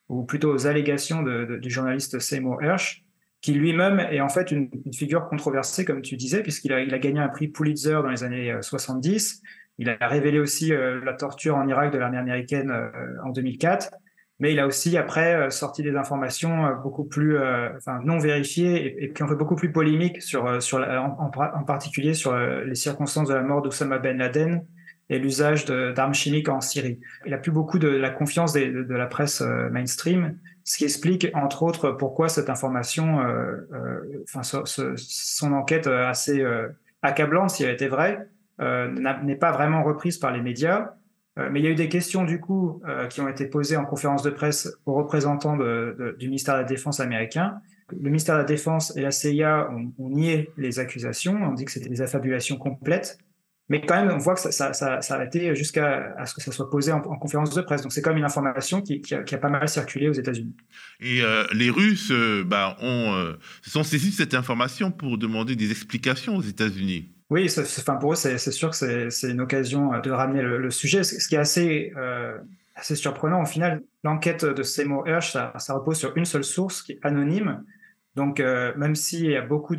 ou 0.09 0.23
plutôt 0.23 0.53
aux 0.53 0.67
allégations 0.67 1.21
du 1.21 1.69
journaliste 1.69 2.19
Seymour 2.19 2.63
Hersh, 2.63 3.03
qui 3.41 3.53
lui-même 3.53 3.99
est 3.99 4.21
en 4.21 4.29
fait 4.29 4.51
une, 4.51 4.69
figure 4.93 5.27
controversée, 5.27 5.83
comme 5.83 6.01
tu 6.01 6.15
disais, 6.15 6.41
puisqu'il 6.41 6.73
a, 6.73 6.85
gagné 6.97 7.19
un 7.19 7.27
prix 7.27 7.49
Pulitzer 7.49 7.99
dans 8.01 8.09
les 8.09 8.23
années 8.23 8.55
70. 8.61 9.41
Il 9.79 9.89
a 9.89 10.07
révélé 10.07 10.39
aussi 10.39 10.69
la 10.69 11.13
torture 11.13 11.57
en 11.57 11.67
Irak 11.67 11.91
de 11.91 11.97
l'armée 11.97 12.17
américaine 12.17 12.73
en 13.21 13.29
2004 13.31 13.91
mais 14.39 14.53
il 14.53 14.59
a 14.59 14.67
aussi 14.67 14.97
après 14.97 15.33
euh, 15.33 15.49
sorti 15.49 15.81
des 15.81 15.95
informations 15.95 16.65
euh, 16.65 16.73
beaucoup 16.73 17.05
plus 17.05 17.37
euh, 17.37 17.69
enfin, 17.77 17.99
non 18.03 18.19
vérifiées 18.19 19.03
et, 19.03 19.13
qui 19.13 19.23
ont 19.23 19.27
fait 19.27 19.35
beaucoup 19.35 19.55
plus 19.55 19.71
polémique 19.71 20.21
sur, 20.21 20.45
en, 20.45 21.63
particulier 21.65 22.13
sur 22.13 22.37
les 22.37 22.75
circonstances 22.75 23.29
de 23.29 23.33
la 23.33 23.41
mort 23.41 23.61
d'Oussama 23.61 23.97
Ben 23.97 24.17
Laden 24.17 24.63
et 25.09 25.19
l'usage 25.19 25.65
d'armes 25.65 26.13
chimiques 26.13 26.49
en 26.49 26.61
Syrie. 26.61 26.99
Il 27.25 27.33
a 27.33 27.37
plus 27.37 27.51
beaucoup 27.51 27.79
de 27.79 27.87
la 27.87 28.09
confiance 28.09 28.53
de, 28.53 28.93
la 28.93 29.05
presse 29.05 29.41
mainstream, 29.71 30.37
ce 30.63 30.77
qui 30.77 30.83
explique 30.83 31.29
entre 31.33 31.63
autres 31.63 31.91
pourquoi 31.91 32.27
cette 32.27 32.49
information, 32.49 33.21
enfin 34.25 34.41
son 34.65 35.53
enquête 35.53 35.87
assez 35.87 36.45
accablante, 37.01 37.51
si 37.51 37.63
elle 37.63 37.71
était 37.71 37.87
vraie, 37.87 38.27
n'est 38.59 39.37
pas 39.37 39.51
vraiment 39.53 39.83
reprise 39.83 40.17
par 40.17 40.31
les 40.31 40.41
médias 40.41 40.91
euh, 41.37 41.49
mais 41.51 41.59
il 41.59 41.65
y 41.65 41.67
a 41.67 41.71
eu 41.71 41.75
des 41.75 41.89
questions 41.89 42.23
du 42.23 42.39
coup 42.39 42.81
euh, 42.87 43.07
qui 43.07 43.21
ont 43.21 43.27
été 43.27 43.45
posées 43.45 43.77
en 43.77 43.85
conférence 43.85 44.23
de 44.23 44.29
presse 44.29 44.75
aux 44.85 44.93
représentants 44.93 45.57
du 45.57 46.27
ministère 46.27 46.55
de 46.55 46.61
la 46.61 46.65
Défense 46.65 46.99
américain. 46.99 47.61
Le 47.89 48.09
ministère 48.09 48.35
de 48.35 48.41
la 48.41 48.45
Défense 48.45 48.95
et 48.97 49.01
la 49.01 49.11
CIA 49.11 49.69
ont, 49.71 50.09
nié 50.09 50.51
les 50.57 50.79
accusations, 50.79 51.39
on 51.41 51.53
dit 51.53 51.65
que 51.65 51.71
c'était 51.71 51.89
des 51.89 52.01
affabulations 52.01 52.57
complètes. 52.57 53.17
Mais 53.69 53.81
quand 53.81 53.95
même, 53.95 54.15
on 54.15 54.17
voit 54.17 54.35
que 54.35 54.51
ça, 54.51 54.71
a 54.71 55.25
été 55.25 55.53
jusqu'à 55.55 56.13
ce 56.25 56.33
que 56.33 56.41
ça 56.41 56.51
soit 56.51 56.69
posé 56.69 56.91
en, 56.91 57.01
conférence 57.01 57.53
de 57.53 57.61
presse. 57.61 57.81
Donc 57.81 57.91
c'est 57.91 58.01
quand 58.01 58.11
même 58.11 58.19
une 58.19 58.25
information 58.25 58.81
qui, 58.81 59.01
a, 59.13 59.37
pas 59.37 59.49
mal 59.49 59.67
circulé 59.67 60.07
aux 60.07 60.13
États-Unis. 60.13 60.55
Et 61.01 61.21
euh, 61.21 61.43
les 61.53 61.69
Russes 61.69 62.13
bah, 62.45 62.77
ont, 62.81 63.35
se 63.61 63.69
sont 63.69 63.83
saisis 63.83 64.11
de 64.11 64.15
cette 64.15 64.33
information 64.33 64.91
pour 64.91 65.17
demander 65.17 65.55
des 65.55 65.71
explications 65.71 66.37
aux 66.37 66.41
États-Unis. 66.41 67.11
Oui, 67.29 67.49
enfin 67.57 67.95
pour 67.95 68.13
eux, 68.13 68.15
c'est 68.15 68.37
sûr 68.51 68.69
que 68.69 69.09
c'est 69.09 69.29
une 69.29 69.41
occasion 69.41 69.93
euh, 69.93 69.99
de 69.99 70.11
ramener 70.11 70.41
le, 70.41 70.71
sujet. 70.71 71.03
Ce 71.03 71.27
qui 71.27 71.35
est 71.35 71.39
assez, 71.39 71.91
euh, 71.97 72.37
assez 72.75 72.95
surprenant, 72.95 73.41
au 73.41 73.45
final, 73.45 73.83
l'enquête 74.03 74.45
de 74.45 74.63
Seymour 74.63 75.07
Hersh, 75.07 75.33
ça, 75.33 75.51
ça, 75.57 75.73
repose 75.73 75.97
sur 75.97 76.15
une 76.15 76.25
seule 76.25 76.45
source 76.45 76.81
qui 76.81 76.93
est 76.93 76.99
anonyme. 77.03 77.65
Donc, 78.15 78.39
euh, 78.39 78.73
même 78.77 78.95
s'il 78.95 79.29
y 79.29 79.35
a 79.35 79.41
beaucoup 79.41 79.75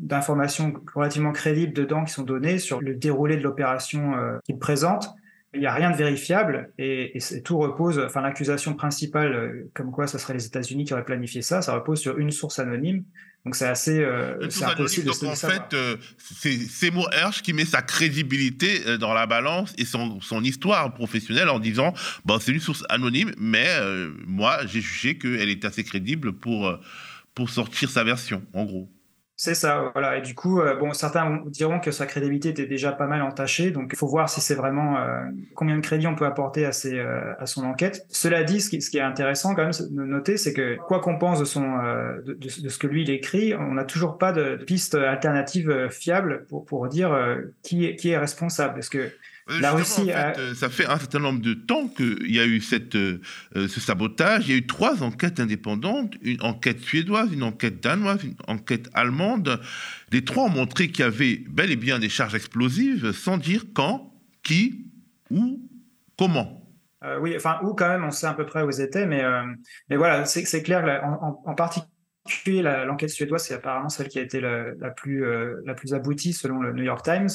d'informations 0.00 0.74
relativement 0.94 1.32
crédibles 1.32 1.72
dedans 1.72 2.04
qui 2.04 2.12
sont 2.12 2.22
données 2.22 2.58
sur 2.58 2.80
le 2.80 2.94
déroulé 2.94 3.36
de 3.36 3.42
l'opération 3.42 4.14
qu'il 4.44 4.58
présente, 4.58 5.08
il 5.52 5.60
n'y 5.60 5.66
a 5.66 5.74
rien 5.74 5.90
de 5.90 5.96
vérifiable 5.96 6.72
et, 6.78 7.16
et 7.16 7.42
tout 7.42 7.58
repose, 7.58 7.98
enfin 7.98 8.20
l'accusation 8.20 8.74
principale, 8.74 9.66
comme 9.74 9.90
quoi 9.90 10.06
ce 10.06 10.16
serait 10.16 10.34
les 10.34 10.46
États-Unis 10.46 10.84
qui 10.84 10.92
auraient 10.92 11.04
planifié 11.04 11.42
ça, 11.42 11.60
ça 11.60 11.74
repose 11.74 12.00
sur 12.00 12.18
une 12.18 12.30
source 12.30 12.58
anonyme. 12.58 13.04
Donc 13.44 13.56
c'est 13.56 13.66
assez 13.66 14.00
euh, 14.00 14.50
c'est 14.50 14.64
impossible 14.64 15.06
Donc 15.06 15.22
en 15.22 15.34
fait, 15.34 15.72
euh, 15.72 15.96
c'est 16.18 16.52
Seymour 16.52 17.08
Hersh 17.12 17.40
qui 17.40 17.54
met 17.54 17.64
sa 17.64 17.80
crédibilité 17.80 18.82
euh, 18.86 18.98
dans 18.98 19.14
la 19.14 19.26
balance 19.26 19.72
et 19.78 19.86
son, 19.86 20.20
son 20.20 20.44
histoire 20.44 20.92
professionnelle 20.92 21.48
en 21.48 21.58
disant 21.58 21.94
bon, 22.26 22.38
c'est 22.38 22.52
une 22.52 22.60
source 22.60 22.84
anonyme, 22.90 23.32
mais 23.38 23.66
moi 24.26 24.66
j'ai 24.66 24.82
jugé 24.82 25.16
qu'elle 25.16 25.48
est 25.48 25.64
assez 25.64 25.84
crédible 25.84 26.34
pour, 26.34 26.78
pour 27.34 27.48
sortir 27.48 27.88
sa 27.88 28.04
version, 28.04 28.42
en 28.52 28.64
gros. 28.64 28.90
C'est 29.42 29.54
ça, 29.54 29.90
voilà. 29.94 30.18
Et 30.18 30.20
du 30.20 30.34
coup, 30.34 30.60
euh, 30.60 30.76
bon, 30.76 30.92
certains 30.92 31.40
diront 31.46 31.80
que 31.80 31.92
sa 31.92 32.04
crédibilité 32.04 32.50
était 32.50 32.66
déjà 32.66 32.92
pas 32.92 33.06
mal 33.06 33.22
entachée, 33.22 33.70
donc 33.70 33.88
il 33.90 33.96
faut 33.96 34.06
voir 34.06 34.28
si 34.28 34.42
c'est 34.42 34.54
vraiment 34.54 34.98
euh, 34.98 35.22
combien 35.54 35.76
de 35.76 35.80
crédit 35.80 36.06
on 36.06 36.14
peut 36.14 36.26
apporter 36.26 36.66
à, 36.66 36.72
ses, 36.72 36.98
euh, 36.98 37.32
à 37.38 37.46
son 37.46 37.64
enquête. 37.64 38.04
Cela 38.10 38.44
dit, 38.44 38.60
ce 38.60 38.68
qui, 38.68 38.82
ce 38.82 38.90
qui, 38.90 38.98
est 38.98 39.00
intéressant 39.00 39.54
quand 39.54 39.62
même 39.62 39.72
de 39.72 40.04
noter, 40.04 40.36
c'est 40.36 40.52
que 40.52 40.76
quoi 40.76 41.00
qu'on 41.00 41.16
pense 41.16 41.38
de, 41.40 41.46
son, 41.46 41.62
de, 41.62 42.34
de, 42.34 42.68
ce 42.68 42.76
que 42.76 42.86
lui 42.86 43.00
il 43.00 43.08
écrit, 43.08 43.54
on 43.54 43.72
n'a 43.72 43.84
toujours 43.84 44.18
pas 44.18 44.32
de, 44.32 44.56
piste 44.56 44.94
alternative 44.94 45.88
fiable 45.88 46.44
pour, 46.50 46.66
pour 46.66 46.86
dire 46.88 47.18
qui, 47.62 47.86
est, 47.86 47.96
qui 47.96 48.10
est 48.10 48.18
responsable. 48.18 48.74
Parce 48.74 48.90
que 48.90 49.10
la 49.48 49.72
Russie, 49.72 50.10
euh, 50.12 50.54
ça 50.54 50.68
fait 50.68 50.86
un 50.86 50.98
certain 50.98 51.18
nombre 51.18 51.40
de 51.40 51.54
temps 51.54 51.88
qu'il 51.88 52.30
y 52.30 52.38
a 52.38 52.46
eu 52.46 52.60
cette, 52.60 52.94
euh, 52.94 53.20
ce 53.54 53.80
sabotage. 53.80 54.48
Il 54.48 54.50
y 54.50 54.54
a 54.54 54.58
eu 54.58 54.66
trois 54.66 55.02
enquêtes 55.02 55.40
indépendantes, 55.40 56.14
une 56.22 56.42
enquête 56.42 56.80
suédoise, 56.80 57.32
une 57.32 57.42
enquête 57.42 57.82
danoise, 57.82 58.22
une 58.24 58.36
enquête 58.46 58.88
allemande. 58.94 59.60
Les 60.12 60.24
trois 60.24 60.44
ont 60.44 60.50
montré 60.50 60.88
qu'il 60.88 61.04
y 61.04 61.08
avait 61.08 61.42
bel 61.48 61.70
et 61.70 61.76
bien 61.76 61.98
des 61.98 62.08
charges 62.08 62.34
explosives, 62.34 63.12
sans 63.12 63.38
dire 63.38 63.64
quand, 63.74 64.14
qui, 64.42 64.86
où, 65.30 65.68
comment. 66.16 66.62
Euh, 67.02 67.18
oui, 67.18 67.34
enfin, 67.36 67.58
où 67.62 67.74
quand 67.74 67.88
même, 67.88 68.04
on 68.04 68.10
sait 68.10 68.26
à 68.26 68.34
peu 68.34 68.46
près 68.46 68.62
où 68.62 68.70
ils 68.70 68.80
étaient, 68.80 69.06
mais, 69.06 69.22
mais 69.88 69.96
voilà, 69.96 70.26
c'est 70.26 70.62
clair, 70.62 71.02
en, 71.02 71.42
en, 71.44 71.54
particulier, 71.54 72.62
l'enquête 72.62 73.10
suédoise, 73.10 73.46
c'est 73.46 73.54
apparemment 73.54 73.88
celle 73.88 74.08
qui 74.08 74.18
a 74.18 74.22
été 74.22 74.40
la, 74.40 74.74
la 74.78 74.90
plus, 74.90 75.24
la 75.64 75.74
plus 75.74 75.94
aboutie 75.94 76.34
selon 76.34 76.60
le 76.60 76.72
New 76.72 76.84
York 76.84 77.02
Times. 77.02 77.30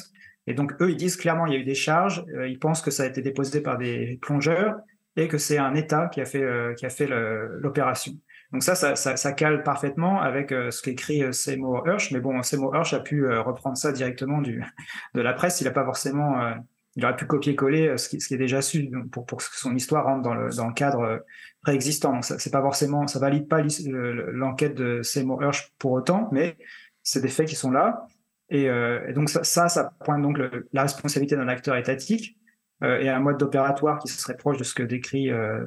Et 0.48 0.54
donc, 0.54 0.74
eux, 0.82 0.92
ils 0.92 0.98
disent 0.98 1.18
clairement 1.18 1.46
il 1.48 1.54
y 1.54 1.56
a 1.56 1.60
eu 1.60 1.64
des 1.64 1.76
charges, 1.76 2.24
euh, 2.36 2.48
ils 2.48 2.60
pensent 2.60 2.82
que 2.82 2.92
ça 2.92 3.04
a 3.04 3.06
été 3.08 3.22
déposé 3.22 3.62
par 3.62 3.78
des 3.78 4.20
plongeurs 4.22 4.76
et 5.16 5.28
que 5.28 5.38
c'est 5.38 5.58
un 5.58 5.74
État 5.76 6.08
qui 6.08 6.22
a 6.22 6.26
fait, 6.26 6.44
euh, 6.44 6.74
qui 6.74 6.86
a 6.86 6.90
fait 6.90 7.08
l'opération. 7.08 8.14
Donc 8.52 8.64
ça 8.64 8.76
ça, 8.76 8.96
ça 8.96 9.34
cale 9.34 9.64
parfaitement 9.64 10.22
avec 10.22 10.52
euh, 10.52 10.72
ce 10.72 10.82
qu'écrit 10.82 11.34
Seymour 11.34 11.88
Hirsch, 11.88 12.12
mais 12.12 12.20
bon, 12.20 12.42
Seymour 12.44 12.76
Hirsch 12.76 12.94
a 12.94 13.00
pu 13.00 13.28
reprendre 13.28 13.78
ça 13.78 13.92
directement 13.92 14.42
du, 14.42 14.64
de 15.14 15.22
la 15.22 15.34
presse, 15.34 15.62
il 15.62 15.64
n'a 15.64 15.72
pas 15.72 15.86
forcément... 15.86 16.54
il 16.96 17.04
aurait 17.04 17.16
pu 17.16 17.26
copier-coller 17.26 17.98
ce 17.98 18.18
ce 18.20 18.28
qui, 18.28 18.34
est 18.34 18.38
déjà 18.38 18.62
su 18.62 18.90
pour, 19.12 19.26
pour 19.26 19.40
que 19.40 19.44
son 19.52 19.76
histoire 19.76 20.06
rentre 20.06 20.22
dans 20.22 20.36
le, 20.36 20.50
dans 20.56 20.68
le 20.68 20.74
cadre 20.74 21.26
préexistant. 21.64 22.22
Ça, 22.22 22.38
c'est 22.38 22.52
pas 22.52 22.62
forcément, 22.62 23.08
ça 23.08 23.20
valide 23.20 23.48
pas 23.48 23.62
l'enquête 23.62 24.76
de 24.76 25.02
Seymour 25.02 25.44
Hirsch 25.44 25.74
pour 25.80 25.94
autant, 25.94 26.30
mais 26.32 26.56
c'est 27.04 27.22
des 27.22 27.30
faits 27.30 27.48
qui 27.48 27.56
sont 27.56 27.72
là. 27.72 28.08
Euh, 28.54 29.08
et, 29.08 29.14
donc 29.14 29.30
ça, 29.30 29.44
ça, 29.44 29.92
pointe 30.04 30.22
donc 30.22 30.40
la 30.72 30.82
responsabilité 30.84 31.36
d'un 31.36 31.48
acteur 31.48 31.76
étatique 31.76 32.38
euh, 32.84 33.00
et 33.00 33.10
un 33.10 33.20
mode 33.20 33.42
opératoire 33.42 34.00
qui 34.00 34.08
serait 34.08 34.38
proche 34.38 34.58
de 34.58 34.64
ce 34.64 34.76
que 34.76 34.84
décrit 34.84 35.32
euh, 35.32 35.64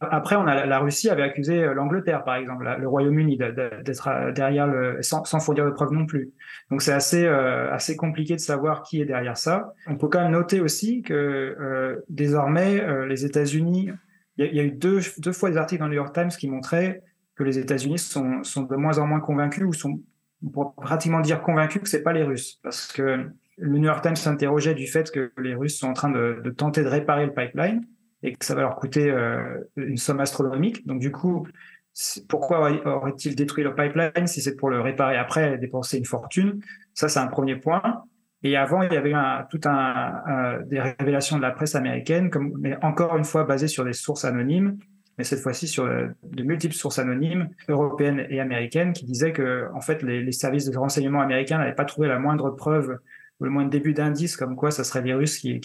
Après, 0.00 0.36
on 0.36 0.46
a 0.46 0.64
la, 0.64 0.78
Russie 0.78 1.10
avait 1.10 1.22
accusé 1.22 1.60
l'Angleterre, 1.74 2.24
par 2.24 2.36
exemple, 2.36 2.64
le 2.78 2.88
Royaume-Uni 2.88 3.36
d'être 3.36 4.32
derrière 4.32 4.66
le, 4.66 5.02
sans, 5.02 5.24
sans 5.24 5.40
fournir 5.40 5.66
de 5.66 5.70
preuves 5.70 5.92
non 5.92 6.06
plus. 6.06 6.32
Donc 6.70 6.80
c'est 6.80 6.92
assez 6.92 7.26
assez 7.26 7.96
compliqué 7.96 8.34
de 8.34 8.40
savoir 8.40 8.82
qui 8.82 9.02
est 9.02 9.06
derrière 9.06 9.36
ça. 9.36 9.74
On 9.86 9.96
peut 9.96 10.08
quand 10.08 10.22
même 10.22 10.32
noter 10.32 10.60
aussi 10.60 11.02
que 11.02 12.02
désormais 12.08 13.06
les 13.06 13.24
États-Unis, 13.26 13.90
il 14.38 14.54
y, 14.54 14.60
a 14.60 14.62
eu 14.62 14.70
deux, 14.70 15.00
deux 15.18 15.32
fois 15.32 15.50
des 15.50 15.58
articles 15.58 15.80
dans 15.80 15.88
le 15.88 15.92
New 15.92 16.00
York 16.00 16.14
Times 16.14 16.28
qui 16.28 16.48
montraient 16.48 17.02
que 17.34 17.44
les 17.44 17.58
États-Unis 17.58 17.98
sont, 17.98 18.42
sont 18.44 18.62
de 18.62 18.76
moins 18.76 18.98
en 18.98 19.06
moins 19.06 19.20
convaincus 19.20 19.64
ou 19.64 19.72
sont 19.72 20.00
pourrait 20.50 20.70
pratiquement 20.76 21.20
dire 21.20 21.42
convaincu 21.42 21.80
que 21.80 21.88
c'est 21.88 22.02
pas 22.02 22.12
les 22.12 22.24
Russes, 22.24 22.58
parce 22.62 22.86
que 22.92 23.26
le 23.58 23.78
New 23.78 23.84
York 23.84 24.02
Times 24.02 24.16
s'interrogeait 24.16 24.74
du 24.74 24.86
fait 24.86 25.10
que 25.10 25.32
les 25.38 25.54
Russes 25.54 25.78
sont 25.78 25.88
en 25.88 25.92
train 25.92 26.10
de, 26.10 26.42
tenter 26.56 26.82
de 26.82 26.88
réparer 26.88 27.26
le 27.26 27.32
pipeline 27.32 27.84
et 28.22 28.34
que 28.34 28.44
ça 28.44 28.54
va 28.54 28.62
leur 28.62 28.76
coûter 28.76 29.10
euh, 29.10 29.60
une 29.76 29.96
somme 29.96 30.20
astronomique. 30.20 30.86
Donc 30.86 31.00
du 31.00 31.12
coup, 31.12 31.46
pourquoi 32.28 32.70
aurait-il 32.84 33.36
détruit 33.36 33.64
le 33.64 33.74
pipeline 33.74 34.26
si 34.26 34.40
c'est 34.40 34.56
pour 34.56 34.70
le 34.70 34.80
réparer 34.80 35.16
après 35.16 35.54
et 35.54 35.58
dépenser 35.58 35.98
une 35.98 36.04
fortune? 36.04 36.60
Ça, 36.94 37.08
c'est 37.08 37.20
un 37.20 37.26
premier 37.26 37.56
point. 37.56 38.04
Et 38.42 38.56
avant, 38.56 38.82
il 38.82 38.92
y 38.92 38.96
avait 38.96 39.12
un, 39.12 39.46
tout 39.50 39.60
un, 39.66 40.60
des 40.66 40.80
révélations 40.80 41.36
de 41.36 41.42
la 41.42 41.52
presse 41.52 41.74
américaine, 41.74 42.30
comme, 42.30 42.54
mais 42.58 42.76
encore 42.82 43.16
une 43.16 43.24
fois 43.24 43.44
basées 43.44 43.68
sur 43.68 43.84
des 43.84 43.92
sources 43.92 44.24
anonymes, 44.24 44.78
mais 45.18 45.24
cette 45.24 45.40
fois-ci 45.40 45.68
sur 45.68 45.84
euh, 45.84 46.08
de 46.24 46.42
multiples 46.42 46.74
sources 46.74 46.98
anonymes, 46.98 47.48
européennes 47.68 48.26
et 48.30 48.40
américaines, 48.40 48.92
qui 48.92 49.04
disaient 49.04 49.32
que 49.32 49.68
en 49.74 49.80
fait 49.80 50.02
les, 50.02 50.32
services 50.32 50.70
de 50.70 50.76
renseignement 50.76 51.20
américains 51.20 51.58
n'avaient 51.58 51.74
pas 51.74 51.84
trouvé 51.84 52.08
la 52.08 52.18
moindre 52.18 52.50
preuve 52.50 52.98
ou 53.40 53.44
le 53.44 53.50
moindre 53.50 53.70
début 53.70 53.92
d'indice 53.92 54.36
comme 54.36 54.56
quoi 54.56 54.70
ça 54.70 54.84
serait 54.84 55.02
les 55.02 55.14
Russes 55.14 55.38
qui, 55.38 55.60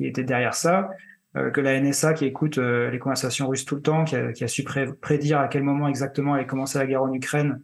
étaient 0.00 0.24
derrière 0.24 0.54
ça, 0.54 0.90
euh, 1.36 1.50
que 1.50 1.60
la 1.60 1.80
NSA 1.80 2.12
qui 2.12 2.26
écoute 2.26 2.58
euh, 2.58 2.90
les 2.90 2.98
conversations 2.98 3.48
russes 3.48 3.64
tout 3.64 3.76
le 3.76 3.82
temps, 3.82 4.04
qui 4.04 4.16
a, 4.16 4.32
qui 4.32 4.46
su 4.48 4.64
prédire 5.00 5.40
à 5.40 5.48
quel 5.48 5.62
moment 5.62 5.88
exactement 5.88 6.34
allait 6.34 6.46
commencer 6.46 6.78
la 6.78 6.86
guerre 6.86 7.02
en 7.02 7.12
Ukraine, 7.12 7.62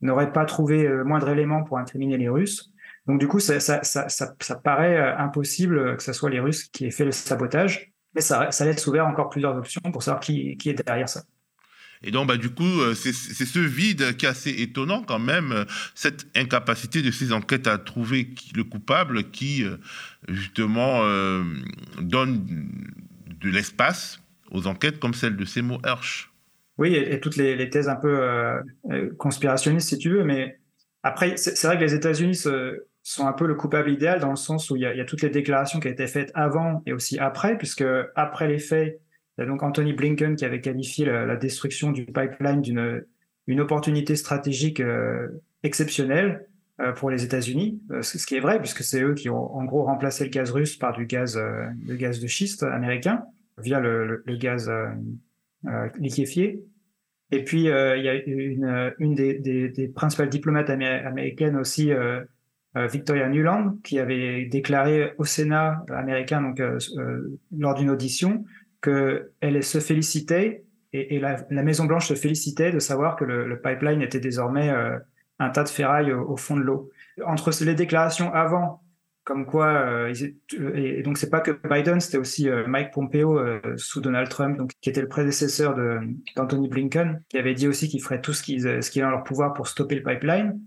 n'aurait 0.00 0.32
pas 0.32 0.46
trouvé 0.46 0.84
le 0.84 1.04
moindre 1.04 1.28
élément 1.28 1.62
pour 1.62 1.76
incriminer 1.76 2.16
les 2.16 2.30
Russes. 2.30 2.72
Donc 3.06 3.20
du 3.20 3.28
coup, 3.28 3.38
ça, 3.38 3.60
ça 3.60 4.54
paraît 4.62 4.98
impossible 5.18 5.96
que 5.96 6.02
ce 6.02 6.14
soit 6.14 6.30
les 6.30 6.40
Russes 6.40 6.64
qui 6.64 6.86
aient 6.86 6.90
fait 6.90 7.04
le 7.04 7.10
sabotage. 7.10 7.92
Mais 8.14 8.20
ça, 8.20 8.50
ça 8.50 8.64
laisse 8.64 8.86
ouvert 8.86 9.06
encore 9.06 9.30
plusieurs 9.30 9.56
options 9.56 9.82
pour 9.92 10.02
savoir 10.02 10.20
qui, 10.20 10.56
qui 10.56 10.70
est 10.70 10.86
derrière 10.86 11.08
ça. 11.08 11.22
Et 12.02 12.10
donc, 12.10 12.28
bah, 12.28 12.36
du 12.36 12.50
coup, 12.50 12.80
euh, 12.80 12.94
c'est 12.94 13.12
ce 13.12 13.58
vide 13.58 14.16
qui 14.16 14.24
est 14.24 14.28
assez 14.28 14.50
étonnant 14.50 15.02
quand 15.02 15.18
même, 15.18 15.52
euh, 15.52 15.64
cette 15.94 16.26
incapacité 16.34 17.02
de 17.02 17.10
ces 17.10 17.32
enquêtes 17.32 17.66
à 17.66 17.76
trouver 17.76 18.30
le 18.54 18.64
coupable 18.64 19.30
qui, 19.30 19.64
euh, 19.64 19.76
justement, 20.28 21.02
donne 22.00 22.46
de 23.40 23.50
l'espace 23.50 24.20
aux 24.50 24.66
enquêtes 24.66 24.98
comme 24.98 25.14
celle 25.14 25.36
de 25.36 25.44
Seymour 25.44 25.80
Hersh. 25.84 26.32
Oui, 26.78 26.94
et, 26.94 27.20
toutes 27.20 27.36
les, 27.36 27.68
thèses 27.68 27.88
un 27.88 27.96
peu 27.96 28.62
conspirationnistes, 29.18 29.88
si 29.88 29.98
tu 29.98 30.10
veux, 30.10 30.24
mais 30.24 30.58
après, 31.02 31.36
c'est 31.36 31.66
vrai 31.66 31.76
que 31.76 31.84
les 31.84 31.94
États-Unis 31.94 32.36
se, 32.36 32.84
sont 33.10 33.26
un 33.26 33.32
peu 33.32 33.46
le 33.46 33.54
coupable 33.54 33.90
idéal 33.90 34.20
dans 34.20 34.30
le 34.30 34.36
sens 34.36 34.70
où 34.70 34.76
il 34.76 34.82
y, 34.82 34.86
a, 34.86 35.04
toutes 35.04 35.22
les 35.22 35.30
déclarations 35.30 35.80
qui 35.80 35.88
ont 35.88 35.90
été 35.90 36.06
faites 36.06 36.30
avant 36.34 36.82
et 36.86 36.92
aussi 36.92 37.18
après, 37.18 37.58
puisque 37.58 37.84
après 38.14 38.48
les 38.48 38.58
faits, 38.58 39.00
il 39.36 39.42
y 39.42 39.44
a 39.44 39.46
donc 39.46 39.62
Anthony 39.62 39.92
Blinken 39.92 40.36
qui 40.36 40.44
avait 40.44 40.60
qualifié 40.60 41.06
la, 41.06 41.36
destruction 41.36 41.90
du 41.90 42.06
pipeline 42.06 42.60
d'une 42.60 43.04
une 43.46 43.60
opportunité 43.60 44.14
stratégique 44.14 44.80
exceptionnelle 45.64 46.46
pour 46.96 47.10
les 47.10 47.24
États-Unis, 47.24 47.82
ce 48.00 48.24
qui 48.24 48.36
est 48.36 48.40
vrai 48.40 48.60
puisque 48.60 48.84
c'est 48.84 49.02
eux 49.02 49.14
qui 49.14 49.28
ont 49.28 49.56
en 49.56 49.64
gros 49.64 49.82
remplacé 49.82 50.24
le 50.24 50.30
gaz 50.30 50.52
russe 50.52 50.76
par 50.76 50.92
du 50.92 51.06
gaz, 51.06 51.36
le 51.36 51.96
gaz 51.96 52.20
de 52.20 52.26
schiste 52.28 52.62
américain 52.62 53.24
via 53.58 53.80
le, 53.80 54.22
gaz 54.36 54.70
liquéfié. 55.98 56.62
Et 57.32 57.42
puis, 57.42 57.62
il 57.62 58.02
y 58.04 58.08
a 58.08 58.14
une, 58.24 58.92
une 58.98 59.14
des, 59.14 59.92
principales 59.94 60.28
diplomates 60.28 60.70
américaines 60.70 61.56
aussi, 61.56 61.90
Victoria 62.74 63.28
Nuland, 63.28 63.78
qui 63.82 63.98
avait 63.98 64.44
déclaré 64.44 65.12
au 65.18 65.24
Sénat 65.24 65.84
américain, 65.90 66.40
donc 66.40 66.62
lors 67.56 67.74
d'une 67.74 67.90
audition, 67.90 68.44
qu'elle 68.80 69.64
se 69.64 69.80
félicitait 69.80 70.64
et, 70.92 71.20
la, 71.20 71.44
Maison 71.50 71.84
Blanche 71.84 72.08
se 72.08 72.14
félicitait 72.14 72.72
de 72.72 72.78
savoir 72.78 73.16
que 73.16 73.24
le, 73.24 73.60
pipeline 73.60 74.02
était 74.02 74.20
désormais 74.20 74.70
euh, 74.70 74.98
un 75.38 75.50
tas 75.50 75.62
de 75.62 75.68
ferraille 75.68 76.12
au, 76.12 76.36
fond 76.36 76.56
de 76.56 76.62
l'eau. 76.62 76.90
Entre 77.24 77.52
les 77.64 77.74
déclarations 77.74 78.32
avant, 78.32 78.82
comme 79.22 79.46
quoi, 79.46 79.68
euh, 79.68 80.12
et, 80.74 81.02
donc 81.02 81.16
c'est 81.16 81.30
pas 81.30 81.40
que 81.40 81.52
Biden, 81.68 82.00
c'était 82.00 82.18
aussi 82.18 82.48
euh, 82.48 82.66
Mike 82.66 82.92
Pompeo 82.92 83.40
sous 83.76 84.00
Donald 84.00 84.28
Trump, 84.28 84.58
donc 84.58 84.72
qui 84.80 84.90
était 84.90 85.00
le 85.00 85.08
prédécesseur 85.08 85.76
d'Anthony 86.34 86.68
Blinken, 86.68 87.22
qui 87.28 87.38
avait 87.38 87.54
dit 87.54 87.68
aussi 87.68 87.88
qu'il 87.88 88.02
ferait 88.02 88.20
tout 88.20 88.32
ce 88.32 88.42
qui, 88.42 88.60
ce 88.60 88.98
est 88.98 89.04
en 89.04 89.10
leur 89.10 89.22
pouvoir 89.22 89.54
pour 89.54 89.68
stopper 89.68 89.94
le 89.94 90.02
pipeline. 90.02 90.60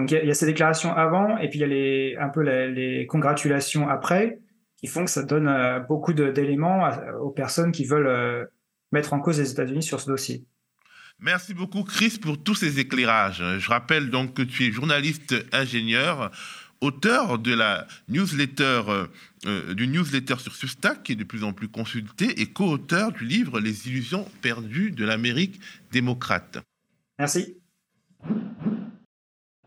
Donc 0.00 0.12
il 0.12 0.26
y, 0.26 0.30
a 0.30 0.34
ces 0.34 0.46
déclarations 0.46 0.94
avant, 0.94 1.36
et 1.36 1.50
puis 1.50 1.58
il 1.58 1.60
y 1.60 1.64
a 1.64 1.66
les, 1.66 2.16
un 2.18 2.30
peu 2.30 2.40
les, 2.40 2.70
les 2.70 3.06
congratulations 3.06 3.86
après 3.86 4.38
qui 4.78 4.86
font 4.86 5.04
que 5.04 5.10
ça 5.10 5.22
donne 5.22 5.46
euh, 5.46 5.78
beaucoup 5.78 6.14
d'éléments 6.14 6.88
aux 7.20 7.28
personnes 7.28 7.70
qui 7.70 7.84
veulent 7.84 8.06
euh, 8.06 8.46
mettre 8.92 9.12
en 9.12 9.20
cause 9.20 9.38
les 9.38 9.50
États-Unis 9.50 9.82
sur 9.82 10.00
ce 10.00 10.06
dossier. 10.06 10.46
Merci 11.18 11.52
beaucoup 11.52 11.82
Chris 11.82 12.18
pour 12.18 12.42
tous 12.42 12.54
ces 12.54 12.80
éclairages. 12.80 13.44
Je 13.58 13.68
rappelle 13.68 14.08
donc 14.08 14.32
que 14.32 14.40
tu 14.40 14.64
es 14.64 14.72
journaliste 14.72 15.34
ingénieur, 15.52 16.30
auteur 16.80 17.38
de 17.38 17.52
la 17.52 17.86
newsletter 18.08 19.06
euh, 19.44 19.74
du 19.74 19.86
newsletter 19.86 20.36
sur 20.38 20.56
Substack 20.56 21.02
qui 21.02 21.12
est 21.12 21.16
de 21.16 21.24
plus 21.24 21.44
en 21.44 21.52
plus 21.52 21.68
consulté 21.68 22.40
et 22.40 22.46
co-auteur 22.46 23.12
du 23.12 23.26
livre 23.26 23.60
Les 23.60 23.86
illusions 23.86 24.26
perdues 24.40 24.92
de 24.92 25.04
l'Amérique 25.04 25.60
démocrate. 25.92 26.56
Merci. 27.18 27.58